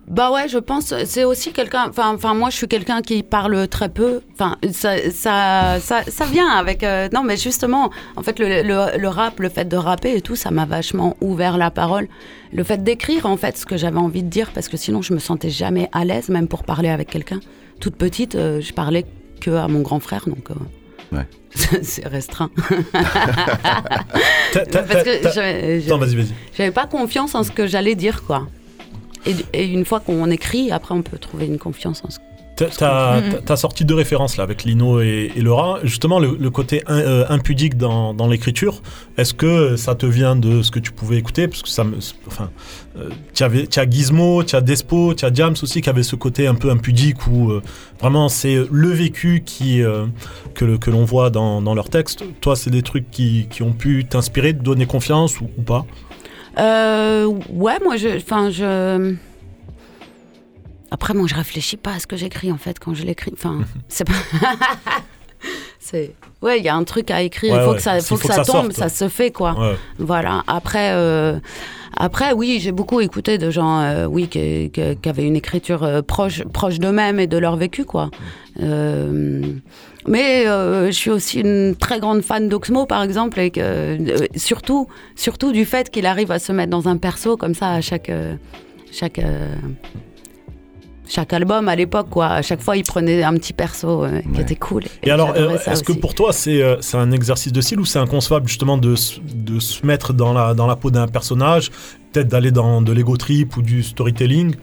[0.07, 3.89] Bah ouais, je pense, c'est aussi quelqu'un, enfin, moi je suis quelqu'un qui parle très
[3.89, 8.61] peu, enfin ça, ça, ça, ça vient avec, euh, non mais justement, en fait le,
[8.61, 12.07] le, le rap, le fait de rapper et tout, ça m'a vachement ouvert la parole.
[12.53, 15.11] Le fait d'écrire en fait ce que j'avais envie de dire, parce que sinon je
[15.13, 17.39] me sentais jamais à l'aise, même pour parler avec quelqu'un.
[17.79, 19.05] Toute petite, euh, je parlais
[19.41, 20.51] que à mon grand frère, donc...
[20.51, 20.53] euh,
[21.11, 21.27] Ouais.
[21.83, 22.49] c'est restreint.
[24.53, 26.33] Parce que t'as- j'avais- Non, vas-y, vas-y.
[26.57, 28.47] J'avais pas confiance en ce que j'allais dire, quoi.
[29.25, 32.19] Et, et une fois qu'on écrit, après, on peut trouver une confiance en ce
[32.57, 35.79] T'as- t'as sorti deux références là avec Lino et, et Laura.
[35.83, 38.81] Justement, le, le côté in- euh, impudique dans, dans l'écriture,
[39.17, 41.49] est-ce que ça te vient de ce que tu pouvais écouter?
[41.49, 41.97] Parce que ça me.
[42.27, 42.51] Enfin,
[42.97, 46.47] euh, tu as Gizmo, tu as Despo, tu as Diams aussi qui avait ce côté
[46.47, 47.61] un peu impudique où euh,
[47.99, 49.81] vraiment c'est le vécu qui,
[50.53, 52.23] que, l'on voit dans, dans leurs textes.
[52.39, 55.85] Toi, c'est des trucs qui, qui ont pu t'inspirer, te donner confiance ou, ou pas?
[56.57, 59.15] Euh, ouais, moi, je, enfin, je.
[60.91, 63.31] Après, moi, je réfléchis pas à ce que j'écris en fait quand je l'écris.
[63.33, 64.13] Enfin, c'est pas.
[65.79, 66.13] c'est.
[66.41, 67.53] Ouais, il y a un truc à écrire.
[67.53, 67.75] Ouais, il faut ouais.
[67.77, 69.53] que ça, Il faut faut que que ça ça tombe, sorte, ça se fait quoi.
[69.59, 69.75] Ouais.
[69.99, 70.43] Voilà.
[70.47, 71.39] Après, euh,
[71.97, 75.83] après, oui, j'ai beaucoup écouté de gens, euh, oui, qui, qui- qui avaient une écriture
[75.83, 78.09] euh, proche, proche d'eux-mêmes et de leur vécu, quoi.
[78.61, 79.41] Euh,
[80.07, 84.25] mais euh, je suis aussi une très grande fan d'Oxmo, par exemple, et que, euh,
[84.35, 87.81] surtout, surtout du fait qu'il arrive à se mettre dans un perso comme ça à
[87.81, 88.35] chaque, euh,
[88.91, 89.19] chaque,
[91.07, 92.27] chaque album à l'époque, quoi.
[92.27, 94.83] À chaque fois, il prenait un petit perso euh, qui était cool.
[95.03, 97.99] Et alors, est-ce que pour toi, c'est euh, c'est un exercice de style ou c'est
[97.99, 101.69] inconcevable justement de, se- de se mettre dans la, dans la peau d'un personnage,
[102.11, 104.55] peut-être d'aller dans de l'ego trip ou du storytelling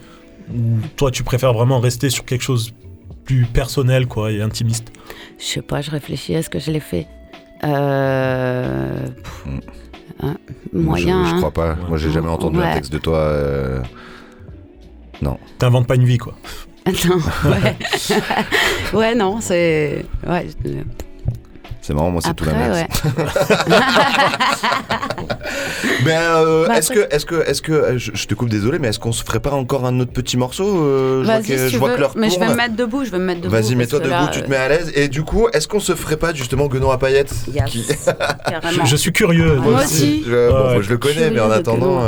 [0.53, 2.73] Ou toi, tu préfères vraiment rester sur quelque chose
[3.25, 4.89] plus personnel quoi, et intimiste?
[5.43, 7.09] Je sais pas, je réfléchis à ce que je l'ai fait.
[7.65, 9.45] Euh, pff,
[10.23, 10.37] hein,
[10.73, 11.25] moyen.
[11.25, 11.39] Je, je hein.
[11.39, 11.75] crois pas.
[11.89, 13.19] Moi, j'ai jamais entendu un texte de toi.
[13.19, 13.83] euh,
[15.21, 15.39] Non.
[15.59, 16.35] T'inventes pas une vie, quoi.
[17.09, 17.17] Non,
[17.51, 17.77] ouais.
[18.93, 20.05] ouais, non, c'est.
[20.27, 20.71] Ouais, je-
[21.83, 22.85] C'est marrant, moi c'est tout l'inverse.
[26.05, 28.79] Ben, euh, Bah, est-ce que, est-ce que, est-ce que, euh, je, je te coupe, désolé,
[28.79, 31.43] mais est-ce qu'on se ferait pas encore un autre petit morceau euh, Je vois Vas-y,
[31.47, 31.95] que, si je tu vois veux.
[31.97, 33.53] que l'heure Mais je vais me mettre debout, je vais me mettre debout.
[33.53, 34.91] Vas-y, mets-toi debout, là, tu te euh, mets à l'aise.
[34.95, 37.87] Et du coup, est-ce qu'on se ferait pas justement Guenon à paillettes Yes, qui-
[38.49, 38.85] carrément.
[38.85, 39.57] Je suis curieux.
[39.57, 40.25] Moi aussi.
[40.27, 40.83] Je, bon, Ouais.
[40.83, 42.01] je le connais, mais en attendant.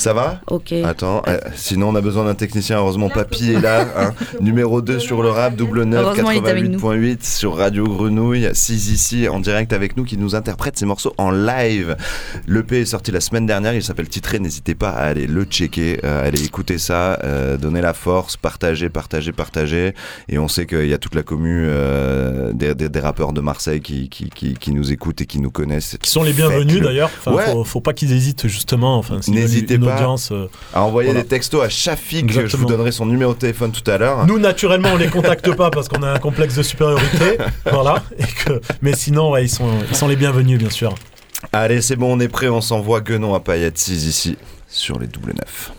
[0.00, 0.72] À ça va Ok.
[0.84, 2.78] Attends, euh, sinon on a besoin d'un technicien.
[2.78, 3.86] Heureusement, Papy est là.
[3.96, 4.14] hein.
[4.40, 6.78] Numéro 2 sur le rap, double 9, Heureusement, il est avec nous.
[6.78, 8.48] 88.8 sur Radio Grenouille.
[8.52, 11.96] 6 ici en direct avec nous qui nous interprète ses morceaux en live.
[12.46, 13.74] L'EP est sorti la semaine dernière.
[13.74, 14.38] Il s'appelle Titré.
[14.38, 18.88] N'hésitez pas à aller le checker, euh, aller écouter ça, euh, donner la force, partager,
[18.88, 19.94] partager, partager.
[20.28, 23.40] Et on sait qu'il y a toute la commu euh, des, des- des rappeurs de
[23.40, 25.96] Marseille qui, qui, qui, qui nous écoutent et qui nous connaissent.
[26.00, 27.10] Qui sont les bienvenus d'ailleurs.
[27.18, 27.44] Enfin, Ouais.
[27.52, 28.98] faut, faut pas qu'ils hésitent justement.
[28.98, 31.22] Enfin, N'hésitez pas audience, euh, à envoyer voilà.
[31.22, 32.28] des textos à Shafik.
[32.28, 32.68] Je vous Exactement.
[32.68, 34.26] donnerai son numéro de téléphone tout à l'heure.
[34.26, 37.38] Nous, naturellement, on les contacte pas parce qu'on a un complexe de supériorité.
[37.70, 38.02] voilà.
[38.18, 38.60] Et que...
[38.82, 40.94] Mais sinon, ouais, ils, sont, ils sont les bienvenus, bien sûr.
[41.52, 44.36] Allez, c'est bon, on est prêt, on s'envoie Guenon à paillettes 6 ici
[44.68, 45.72] sur les double 9.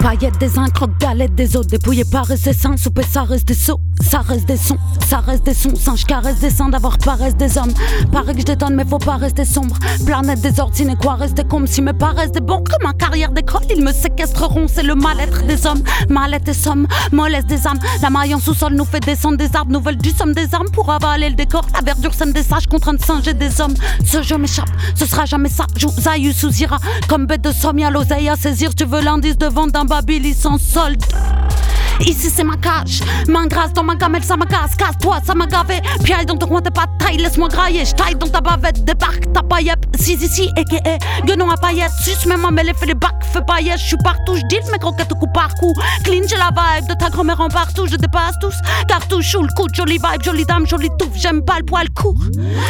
[0.00, 3.54] Paillettes des uns, croque galettes des autres, dépouillé par et seins, souper ça reste des
[3.54, 4.78] sauts, ça reste des sons,
[5.08, 7.72] ça reste des sons, singe caresse des seins, d'avoir paresse des hommes.
[8.12, 9.76] Paraît que je détonne, mais faut pas rester sombre.
[10.04, 13.82] Planète désordonnée, quoi rester comme si me paraissent des bons, comme ma carrière d'école, ils
[13.82, 17.78] me séquestreront, c'est le mal-être des hommes, mal-être et somme, mollesse des âmes.
[18.02, 20.90] La maille en sous-sol nous fait descendre des arbres, nouvelles du somme des armes pour
[20.90, 21.66] avaler le décor.
[21.74, 23.74] La verdure sème des sages contre de singer des hommes.
[24.04, 25.66] Ce jeu m'échappe, ce sera jamais ça.
[25.76, 26.78] Joue Zayus sous Ira,
[27.08, 28.74] comme bête de somme, y'a l'oseille à saisir.
[28.74, 31.02] Tu veux l'indice de vente d'un babili sans solde.
[32.00, 35.80] Ici c'est ma cage, main grasse dans ma gamelle, ça m'agace, casse-toi, ça m'a gavé.
[36.04, 37.86] Piaille dans ton coin, t'es pas taille, laisse-moi grailler.
[37.86, 39.82] J'taille dans ta bavette, débarque ta paillette.
[39.98, 41.92] Si ici, aka, guenon à paillettes.
[42.02, 43.78] Suce mes mamelles, fais les bacs, fais paillettes.
[43.78, 45.72] J'suis partout, j'deal mes croquettes coup par coup.
[46.04, 48.54] Clean, j'ai la vibe de ta grand-mère en partout, je dépasse tous.
[48.86, 51.14] Cartouche sous le coude, jolie vibe, jolie dame, jolie touffe.
[51.14, 52.20] J'aime pas le poil court.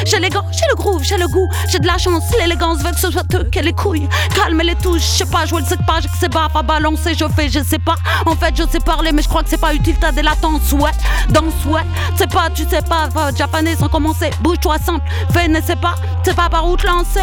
[0.07, 2.93] J'ai les gants, j'ai le groove, j'ai le goût, j'ai de la chance, l'élégance veut
[2.93, 4.09] que ce soit eux qui les couilles.
[4.35, 7.15] Calme les touches, je sais pas jouer le sais pas, que c'est baf à balancer,
[7.15, 7.97] je fais, je sais pas.
[8.25, 10.91] En fait, je sais parler, mais crois que c'est pas utile, t'as des latences, ouais.
[11.31, 11.83] Danse, ouais.
[12.17, 14.31] C'est pas, tu sais pas, va, japonais sans commencer.
[14.41, 15.95] Bouge-toi simple, fais, ne sais pas,
[16.25, 17.21] c'est pas par où te lancer.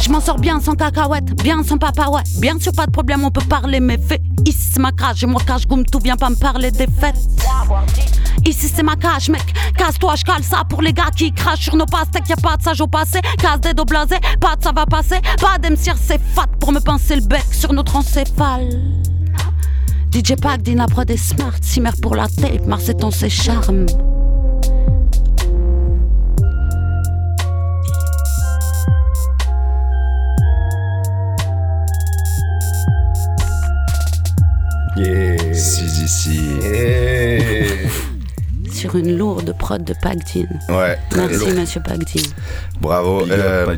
[0.00, 2.22] Je m'en sors bien sans cacahuètes, bien sans papa, ouais.
[2.38, 4.20] Bien sûr, pas de problème, on peut parler, mais fait.
[4.44, 7.16] Ici, c'est ma cage, et moi, cache goum, tout vient pas me parler des fêtes.
[8.44, 9.42] Ici, c'est ma cage, mec.
[9.76, 12.28] Casse-toi, je cale ça pour les gars qui crachent sur nos pastèques.
[12.28, 15.20] Y'a pas de sage au passé, casse des dos blasés, pas de ça va passer.
[15.40, 18.68] Pas d'MCR, c'est fat pour me pincer le bec sur notre encéphale.
[20.16, 23.84] DJ Pack, Dina Prod et Smart, Simmer pour la tape, Marseton ses charmes.
[34.96, 35.52] Yeah.
[35.52, 36.40] 6 ici.
[38.86, 40.46] Sur une lourde prod de Pagdin.
[40.68, 42.22] Ouais, très Merci, monsieur Pagdin.
[42.80, 43.26] Bravo.
[43.30, 43.76] Euh,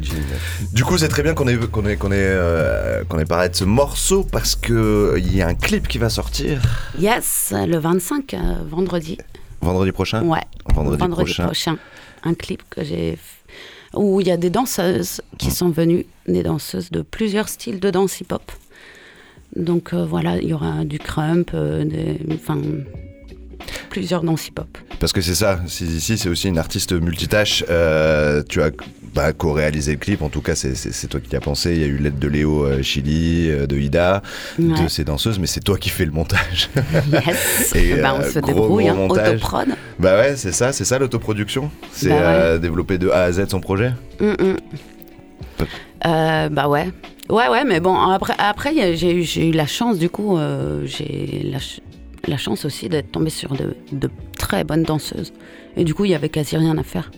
[0.72, 3.48] du coup, c'est très bien qu'on ait, qu'on ait, qu'on ait, euh, qu'on ait parlé
[3.48, 6.60] de ce morceau parce que il y a un clip qui va sortir
[6.98, 8.38] Yes, le 25, euh,
[8.68, 9.18] vendredi.
[9.60, 10.22] vendredi prochain?
[10.22, 10.42] Ouais.
[10.74, 11.44] Vendredi, prochain.
[11.44, 11.76] prochain.
[12.24, 13.18] Un clip que j'ai
[13.94, 17.90] où il y a des danseuses qui sont venues, des danseuses de plusieurs styles de
[17.90, 18.52] danse hip-hop.
[19.56, 22.58] Donc euh, voilà, il y aura du crump, euh, des- enfin
[23.90, 24.78] plusieurs danses hip-hop.
[25.00, 27.64] Parce que c'est ça, c'est- ici c'est aussi une artiste multitâche.
[27.70, 28.70] Euh, tu as
[29.14, 31.72] bah, co-réalisé le clip, en tout cas c'est- toi qui as pensé.
[31.74, 34.22] Il y a eu l'aide de Léo euh, Chili, euh, de Ida,
[34.58, 36.68] de ces danseuses, mais c'est toi qui fais le montage.
[37.12, 37.72] Yes.
[37.74, 39.68] Et, Bah, on se gros, débrouille, gros hein, autoprod.
[39.98, 41.70] Bah ouais, c'est ça, c'est ça l'autoproduction.
[41.92, 42.58] C'est Bah ouais.
[42.58, 43.92] développer de A à Z son projet.
[44.20, 44.56] Mm, mm.
[46.50, 46.90] Bah ouais.
[47.30, 49.12] Ouais, ouais, mais bon, après, après j'ai
[49.48, 50.38] eu, la chance, du coup,
[50.84, 51.58] j'ai la,
[52.28, 55.32] la chance aussi d'être tombée sur de, de très bonnes danseuses.
[55.76, 57.10] Et du coup, il y avait quasi rien à faire.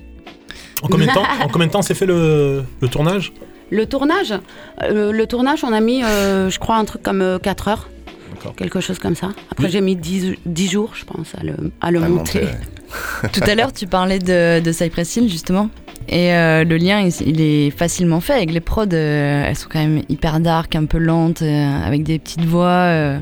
[0.83, 3.33] En combien de temps, en combien de temps s'est fait le, le tournage?
[3.71, 4.35] Le tournage,
[4.83, 7.89] euh, le tournage, on a mis, euh, je crois, un truc comme 4 heures.
[8.57, 9.31] Quelque chose comme ça.
[9.51, 12.47] Après, j'ai mis 10, 10 jours, je pense, à le, à le monter.
[13.33, 15.69] Tout à l'heure, tu parlais de, de Cypress Hill, justement.
[16.09, 18.87] Et euh, le lien, il, il est facilement fait avec les prods.
[18.93, 23.21] euh, elles sont quand même hyper dark, un peu lentes, euh, avec des petites voix.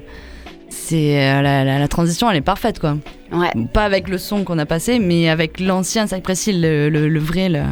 [0.92, 2.96] Euh, c'est euh, la, la- la transition, elle est parfaite, quoi.
[3.32, 3.50] Ouais.
[3.72, 7.20] Pas avec le son qu'on a passé, mais avec l'ancien Cypress Hill, le, le- le
[7.20, 7.48] vrai.
[7.48, 7.62] Le...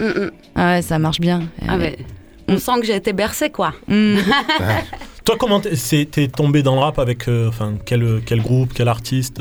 [0.00, 0.30] Mm, mm.
[0.54, 1.42] Ah ouais, ça marche bien.
[1.68, 1.98] Ah ouais.
[2.48, 3.72] On sent que j'ai été bercée, quoi.
[3.88, 4.16] Mm.
[5.24, 9.40] Toi, comment t'es tombé dans le rap avec euh, enfin, quel, quel groupe, quel artiste?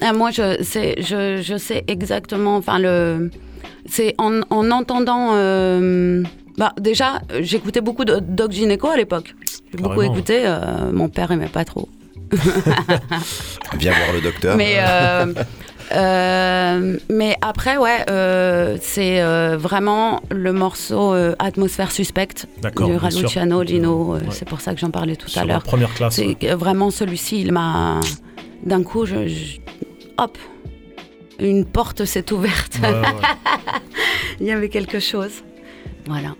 [0.00, 2.56] Ah, moi, je sais, je, je sais exactement.
[2.56, 3.30] Enfin, le,
[3.86, 5.30] c'est en, en entendant.
[5.32, 6.22] euh,
[6.58, 9.34] bah, déjà, j'écoutais beaucoup de Doc Gineco à l'époque.
[9.72, 10.42] J'ai beaucoup écouté.
[10.44, 11.88] euh, mon père aimait pas trop.
[13.78, 14.56] Viens voir le docteur.
[14.56, 15.32] Mais, euh,
[15.92, 22.94] euh, mais après, ouais, euh, c'est euh, vraiment le morceau euh, Atmosphère suspecte de.
[22.96, 24.14] Raluciano, Lino.
[24.14, 24.24] euh, Ouais.
[24.30, 25.62] C'est pour ça que j'en parlais tout Sur à l'heure.
[25.62, 26.36] première classe, ouais.
[26.54, 28.00] vraiment celui-ci, il m'a.
[28.64, 29.58] D'un coup, je, je-
[30.18, 30.38] hop,
[31.38, 32.78] une porte s'est ouverte.
[32.82, 33.02] Ouais, ouais.
[34.40, 35.42] il y avait quelque chose.
[36.06, 36.34] Voilà.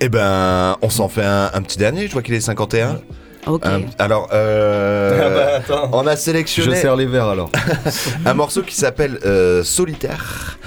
[0.00, 2.06] Eh ben, on s'en fait un, un petit dernier.
[2.06, 3.00] Je vois qu'il est 51.
[3.46, 3.64] Ok.
[3.66, 6.76] Un- alors, euh, Ah bah, on a sélectionné.
[6.76, 7.50] Je serre les verres alors.
[8.26, 10.58] un morceau qui s'appelle euh, Solitaire.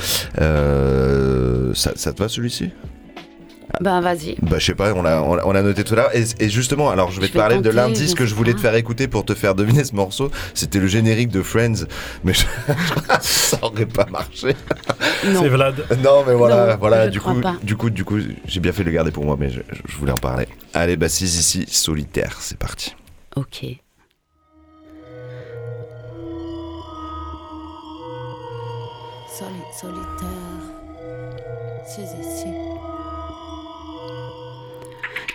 [0.42, 2.72] Euh, ça, ça te va celui-ci?
[3.82, 4.36] Ben, vas-y.
[4.42, 6.16] Bah je sais pas, on l'a on noté tout à l'heure.
[6.16, 8.52] Et, et justement, alors je vais Je te vais parler de l'indice que je voulais
[8.52, 8.58] pas.
[8.58, 10.30] te faire écouter pour te faire deviner ce morceau.
[10.54, 11.86] C'était le générique de Friends,
[12.24, 12.46] mais je-
[13.22, 14.56] ça aurait pas marché.
[15.26, 15.42] Non.
[15.42, 15.76] C'est Vlad.
[16.04, 17.08] Non mais voilà, Non, voilà.
[17.08, 19.50] Du coup, du coup, du coup, j'ai bien fait de le garder pour moi, mais
[19.50, 20.48] je, je voulais en parler.
[20.76, 22.96] Allez, bah c'est ici, solitaire, c'est parti.
[23.36, 23.66] Ok.
[29.28, 30.28] Soli- solitaire.
[31.86, 32.48] Si, si, si.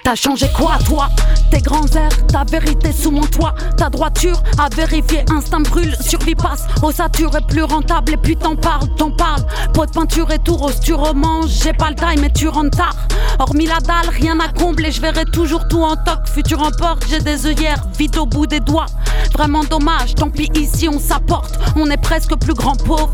[0.08, 1.08] T'as changé quoi, toi?
[1.50, 6.34] Tes grands airs, ta vérité sous mon toit, ta droiture à vérifier, instinct brûle, survie
[6.34, 9.42] passe, ossature est plus rentable et puis t'en parles, t'en parles.
[9.74, 12.78] Pot de peinture et tout rose, tu remanges, j'ai pas le time et tu rentres
[12.78, 12.96] tard.
[13.38, 17.04] Hormis la dalle, rien à combler, je verrai toujours tout en toc, futur en porte,
[17.10, 18.86] j'ai des œillères, vite au bout des doigts.
[19.34, 23.12] Vraiment dommage, tant pis ici on s'apporte, on est presque plus grand pauvre.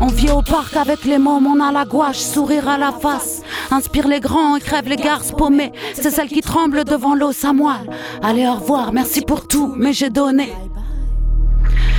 [0.00, 3.42] On vit au parc avec les mômes, on a la gouache, sourire à la face.
[3.70, 5.72] Inspire les grands et crève les garces paumées.
[5.94, 7.90] C'est celle qui tremble devant l'eau moelle.
[8.22, 10.52] Allez, au revoir, merci pour tout, mais j'ai donné.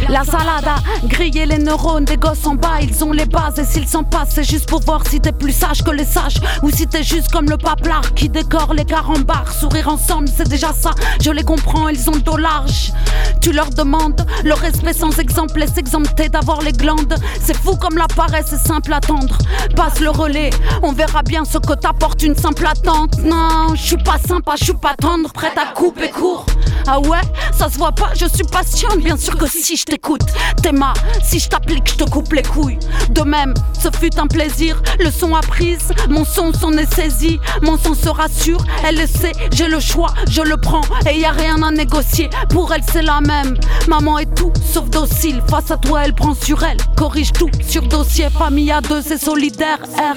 [0.10, 3.66] La salade a grillé les neurones des gosses en bas, ils ont les bases et
[3.66, 6.72] s'ils s'en passent, c'est juste pour voir si t'es plus sage que les sages ou
[6.72, 9.52] si t'es juste comme le paplard qui décore les carambars.
[9.52, 10.92] Sourire ensemble, c'est déjà ça,
[11.22, 12.94] je les comprends, ils ont le dos large.
[13.42, 17.16] Tu leur demandes le respect sans exemple, laisse exempter d'avoir les glandes.
[17.42, 19.38] C'est fou comme la paresse, c'est simple à tendre.
[19.76, 20.52] Passe le relais,
[20.84, 23.18] on verra bien ce que t'apporte une simple attente.
[23.24, 26.46] Non, je suis pas sympa, je suis pas tendre, prête à couper court.
[26.88, 30.22] Ah ouais, ça se voit pas, je suis patiente, bien sûr que si je t'écoute,
[30.62, 30.94] t'es ma,
[31.24, 32.78] si je t'applique, je te coupe les couilles.
[33.10, 37.40] De même, ce fut un plaisir, le son a prise, mon son s'en est saisi,
[37.64, 41.26] mon son se rassure, elle le sait, j'ai le choix, je le prends, et y
[41.26, 43.58] a rien à négocier, pour elle c'est la même.
[43.88, 47.82] Maman est tout sauf docile, face à toi elle prend sur elle, corrige tout sur
[47.82, 50.16] dossier, famille à deux, c'est solidaire, R,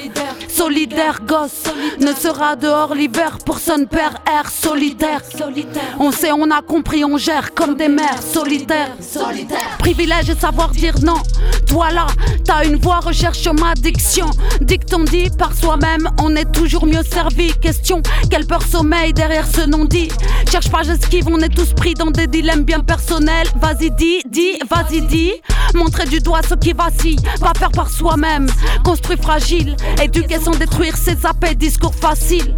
[0.50, 5.22] solidaire, gosse, ne sera dehors l'hiver pour son père, R, solitaire.
[5.98, 8.90] On sait, on a compris, on gère comme des mères solitaires.
[9.78, 11.22] Privilège et savoir dire non.
[11.66, 12.06] Toi là,
[12.44, 14.30] t'as une voix, recherche ma diction.
[14.60, 17.52] Dicton dit par soi-même, on est toujours mieux servi.
[17.54, 20.08] Question, quelle peur sommeil derrière ce non-dit?
[20.50, 23.46] Cherche pas, j'esquive, on est tous pris dans des dilemmes bien personnels.
[23.60, 25.32] Vas-y, dis, dis, vas-y, dis.
[25.74, 28.48] Montrer du doigt ce qui vacille, pas faire par soi-même.
[28.84, 32.54] Construit fragile, éduquer sans détruire, c'est zapper, discours facile.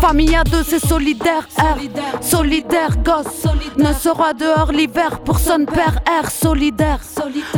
[0.00, 2.22] Famille à deux, c'est solidaire, R.
[2.22, 3.46] Solidaire, gosse.
[3.76, 6.30] Ne sera dehors l'hiver pour son père, R.
[6.30, 7.00] Solidaire.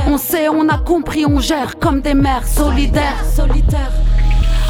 [0.06, 3.24] On sait, on a compris, on gère comme des mères solidaires.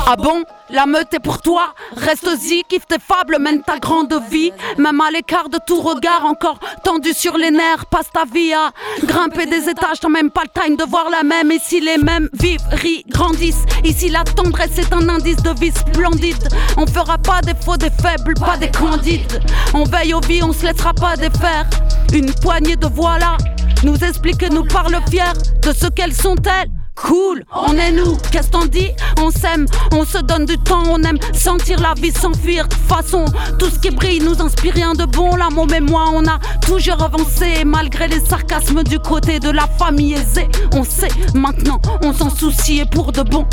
[0.07, 0.43] Ah bon?
[0.71, 1.75] La meute est pour toi.
[1.97, 4.53] Reste-y, kiffe tes fables, mène ta grande vie.
[4.77, 8.71] Même à l'écart de tout regard, encore tendu sur les nerfs Passe ta vie à
[9.07, 10.01] grimper des étages.
[10.01, 11.51] T'as même pas le time de voir la même.
[11.51, 13.65] Ici les mêmes vivent, rient, grandissent.
[13.83, 16.49] Ici la tendresse est un indice de vie splendide.
[16.77, 19.43] On fera pas des faux, des faibles, pas des candides.
[19.73, 21.67] On veille aux vies, on se laissera pas défaire.
[22.13, 23.39] Une poignée de voilà
[23.85, 26.71] nous explique et nous parle fier de ce qu'elles sont-elles
[27.03, 28.91] Cool, on est nous, qu'est-ce t'en dis
[29.21, 32.67] On s'aime, on se donne du temps, on aime sentir la vie s'enfuir.
[32.67, 33.25] De toute façon,
[33.59, 35.37] tout ce qui brille nous inspire rien de bon.
[35.37, 39.67] Là, mon et moi, on a toujours avancé, malgré les sarcasmes du côté de la
[39.79, 40.49] famille aisée.
[40.75, 43.47] On sait, maintenant, on s'en soucie et pour de bon.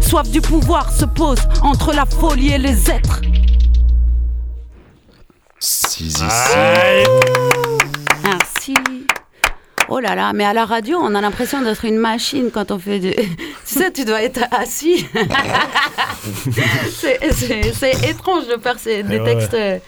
[0.00, 3.20] Soif du pouvoir se pose entre la folie et les êtres.
[5.60, 6.22] Si, si,
[8.22, 8.74] Merci.
[9.90, 12.78] Oh là là, mais à la radio, on a l'impression d'être une machine quand on
[12.78, 13.10] fait du.
[13.14, 13.24] tu
[13.64, 15.06] sais, tu dois être assis.
[16.92, 19.78] c'est, c'est- c'est étrange de faire ces- des Eh ouais, textes euh,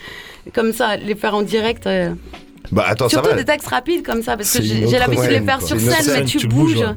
[0.53, 1.85] comme ça, les faire en direct.
[1.87, 2.13] euh.
[2.71, 3.41] Bah attends, Surtout ça va.
[3.41, 5.67] des textes rapides comme ça, parce que j'ai l'habitude de les faire quoi.
[5.67, 6.83] sur scène, mais tu, tu bouges, bouges.
[6.85, 6.95] ouais.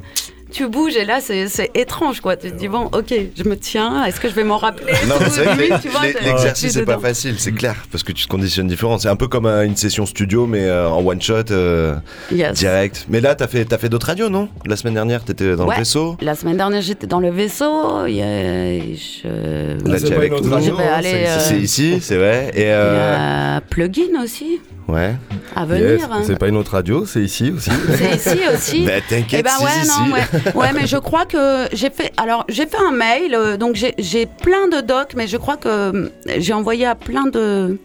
[0.54, 2.36] Tu bouges et là, c'est c'est étrange, quoi.
[2.36, 4.92] Tu te dis, bon, ok, je me tiens, est-ce que je vais m'en rappeler?
[5.08, 5.88] Non, tu
[6.24, 8.98] l'exercice c'est pas facile, c'est clair, parce que tu te conditionnes différent.
[8.98, 11.94] C'est un peu comme euh, une session studio, mais euh, en one shot, euh,
[12.32, 12.52] Yes.
[12.58, 13.06] direct.
[13.08, 14.48] Mais là, t'as fait, t'as fait d'autres radios, non?
[14.66, 15.74] La semaine dernière, t'étais dans Ouais.
[15.74, 16.16] le vaisseau.
[16.20, 18.06] La semaine dernière, j'étais dans le vaisseau.
[18.06, 19.88] Y a, je...
[19.88, 20.78] Là, tu es avec tout le Je monde.
[20.80, 21.10] vais aller.
[21.10, 22.50] C'est- euh, C'est ici, c'est vrai.
[22.54, 25.14] Et Il y euh, a Plugin aussi, ouais.
[25.56, 25.90] à venir.
[25.90, 26.22] Yes, hein.
[26.26, 27.70] C'est pas une autre radio, c'est ici aussi.
[27.96, 28.84] C'est ici aussi.
[28.86, 29.90] Bah, t'inquiète, Eh ben c'est ouais, ici.
[30.00, 30.52] non, ouais.
[30.54, 32.12] ouais, mais je crois que j'ai fait.
[32.16, 35.56] Alors, j'ai fait un mail, euh, donc j'ai- j'ai plein de docs, mais je crois
[35.56, 36.08] que euh,
[36.38, 37.78] j'ai envoyé à plein de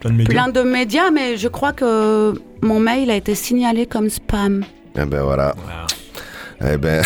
[0.00, 0.32] Plein de médias.
[0.32, 4.64] plein de médias, mais je crois que mon mail a été signalé comme spam.
[4.98, 5.54] Eh ben voilà.
[6.66, 7.02] Eh ben.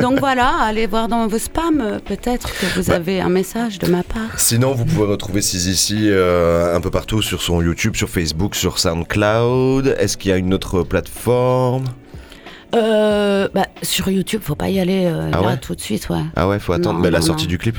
[0.00, 2.96] Donc voilà, allez voir dans vos spams, peut-être que vous Bah.
[2.96, 4.38] avez un message de ma part.
[4.38, 8.78] Sinon, vous pouvez retrouver Sizici euh, un peu partout sur son YouTube, sur Facebook, sur
[8.78, 9.96] SoundCloud.
[9.98, 11.84] Est-ce qu'il y a une autre plateforme?
[12.74, 15.56] Euh, bah, sur YouTube, faut pas y aller euh, Ah là ouais?
[15.56, 16.22] tout de suite, ouais.
[16.36, 16.98] Ah ouais, faut attendre.
[16.98, 17.48] Non, mais la sortie non.
[17.50, 17.76] du clip?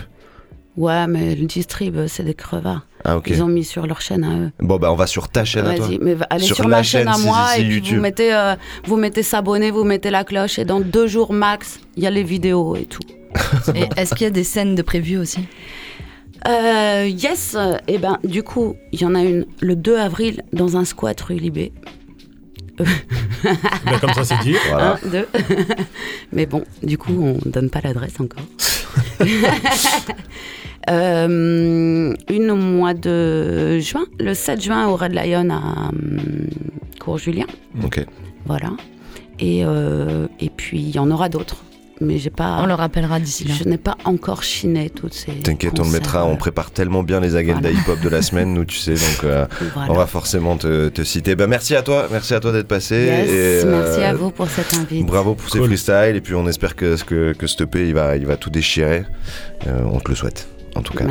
[0.78, 2.86] Ouais, mais le distrib, c'est des crevards.
[3.18, 3.22] Ah.
[3.26, 4.51] Ils ont mis sur leur chaîne à eux.
[4.60, 5.88] Bon bah on va sur ta chaîne à toi.
[5.88, 7.95] Vas-y, mais allez sur, la ma chaîne à moi et puis YouTube.
[7.95, 8.55] vous mettez, euh,
[8.86, 12.12] vous mettez s'abonner, vous mettez la cloche et dans deux jours max, il y a
[12.12, 13.01] les vidéos et tout.
[13.76, 15.47] Et est-ce qu'il y a des scènes de prévues aussi?
[16.47, 17.55] Euh, yes,
[17.88, 21.20] et ben du coup, il y en a une le 2 avril dans un squat
[21.22, 21.72] rue Libé.
[23.86, 24.55] Ben, comme ça, c'est dit.
[24.72, 25.28] Un, deux.
[26.34, 28.43] Mais bon, du coup, on donne pas l'adresse encore.
[30.90, 36.20] Euh, une au mois de juin, le 7 juin au Red Lion à hum,
[37.00, 37.46] Cours-Julien.
[37.84, 38.06] Ok.
[38.46, 38.72] Voilà.
[39.40, 41.64] Et, euh, et puis, il y en aura d'autres.
[42.02, 42.60] Mais j'ai pas.
[42.62, 43.54] On le rappellera d'ici là.
[43.60, 45.34] Je n'ai pas encore chiné toutes ces.
[45.34, 46.26] T'inquiète, on le mettra.
[46.26, 48.94] On prépare tellement bien les agendas hip-hop de la semaine, nous, tu sais.
[48.94, 49.92] Donc, euh, Voilà.
[49.92, 51.36] on va forcément te, te citer.
[51.36, 52.08] Ben, merci à toi.
[52.10, 52.96] Merci à toi d'être passé.
[52.96, 55.06] Yes, et, euh, merci à vous pour cette invite.
[55.06, 56.16] Bravo pour ces freestyles.
[56.16, 59.04] Et puis, on espère que, que, que ce EP, il va, il va tout déchirer.
[59.68, 60.48] Euh, on te le souhaite.
[60.80, 61.03] En tout cas.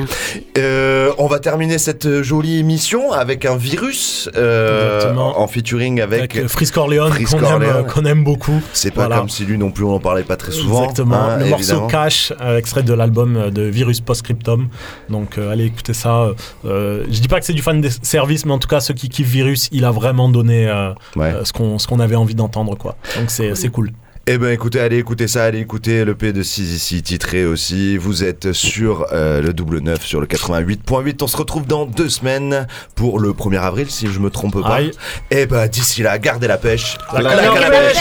[0.57, 6.37] Euh, on va terminer cette jolie émission avec un virus euh, en featuring avec, Avec
[6.39, 8.63] euh, Frisk Orleans, Frisk qu'on aime, beaucoup.
[8.73, 9.19] C'est pas Voilà.
[9.19, 10.85] comme si lui non plus on en parlait pas très souvent.
[10.85, 11.17] Exactement.
[11.17, 11.81] hein, le évidemment.
[11.83, 14.69] morceau Cash, euh, extrait de l'album de Virus Postscriptum.
[15.11, 16.31] Donc euh, allez écouter ça.
[16.65, 18.95] Euh, je dis pas que c'est du fan des services, mais en tout cas ceux
[18.95, 22.35] qui kiffent Virus, il a vraiment donné euh, euh, ce qu'on ce qu'on avait envie
[22.35, 22.97] d'entendre quoi.
[23.19, 23.91] Donc c'est cool.
[24.31, 27.97] Eh ben écoutez, allez écouter ça, allez écouter le P de 6 ici titré aussi.
[27.97, 31.17] Vous êtes sur euh, le double 9 sur le 88.8.
[31.23, 34.75] On se retrouve dans deux semaines pour le 1er avril si je me trompe pas.
[34.75, 34.91] Aïe.
[35.31, 36.99] Et ben d'ici là, gardez la pêche.
[37.15, 37.97] La à à la pêche.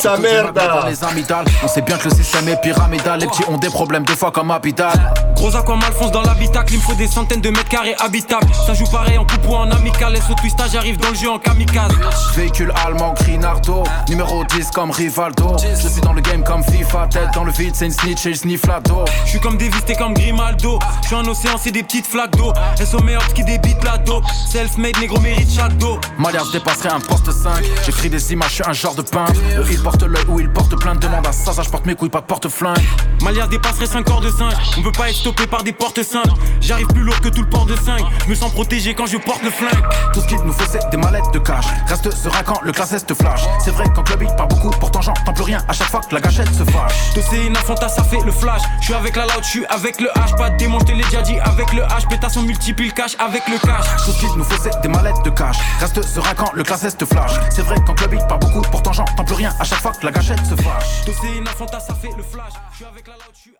[0.00, 0.58] sa merde
[0.88, 1.44] les amygdales.
[1.62, 3.20] On sait bien que le système est pyramidal.
[3.20, 5.12] Les petits ont des problèmes deux fois comme Habital.
[5.34, 8.48] Gros aqua malfonce dans l'habitacle, il me faut des centaines de mètres carrés habitables.
[8.66, 10.14] Ça joue pareil en coupe ou en amical.
[10.14, 11.92] Laisse au twistage, j'arrive dans le jeu en kamikaze.
[12.34, 13.84] Véhicule allemand, Grinardo.
[14.08, 15.49] Numéro 10 comme Rivaldo.
[15.58, 17.08] Je suis dans le game comme FIFA.
[17.08, 19.04] Tête dans le vide, c'est une snitch et je sniffe la dos.
[19.24, 20.78] Je suis comme Davis, t'es comme Grimaldo.
[21.02, 22.52] Je suis un océan, c'est des petites flaques d'eau.
[22.84, 24.24] SO meilleur qui débite la dope.
[24.50, 25.98] Self-made, négro mérite château.
[26.18, 27.64] Malias dépasserait un poste 5.
[27.84, 29.40] J'écris des images, je suis un genre de peintre.
[29.58, 31.52] Eux, ils portent l'œil ou ils portent plein de demandes à ça.
[31.52, 32.78] Ça, je porte mes couilles, pas de porte-flingue.
[33.22, 34.54] Malias dépasserait 5 corps de singe.
[34.78, 36.34] On peut pas être stoppé par des portes simples.
[36.60, 38.00] J'arrive plus lourd que tout le port de 5.
[38.24, 39.84] Je me sens protégé quand je porte le flingue.
[40.12, 41.66] Tout ce qu'il nous faut, c'est des mallettes de cash.
[41.86, 43.42] Reste serein quand le classe te flash.
[43.64, 44.70] C'est vrai qu'en club, il part beaucoup.
[44.78, 47.14] Pourtant, j'entends rien à chaque fois que la gâchette se fâche.
[47.14, 48.62] Dossé une affronta, ça fait le flash.
[48.80, 50.36] Je suis avec la loud, je suis avec le H.
[50.36, 52.08] Pas de l'ai déjà avec le H.
[52.08, 53.86] Pétation multiplie le cash avec le cash.
[54.04, 55.56] Tout ce qu'il nous c'est des mallettes de cash.
[55.80, 57.32] Reste serein quand le classe te flash.
[57.50, 58.62] C'est vrai qu'en club, il part beaucoup.
[58.62, 61.04] Pourtant, j'entends plus rien à chaque fois que la gâchette se fâche.
[61.06, 62.52] Dossé une affronta, ça fait le flash.
[62.72, 63.59] Je suis avec la loud, je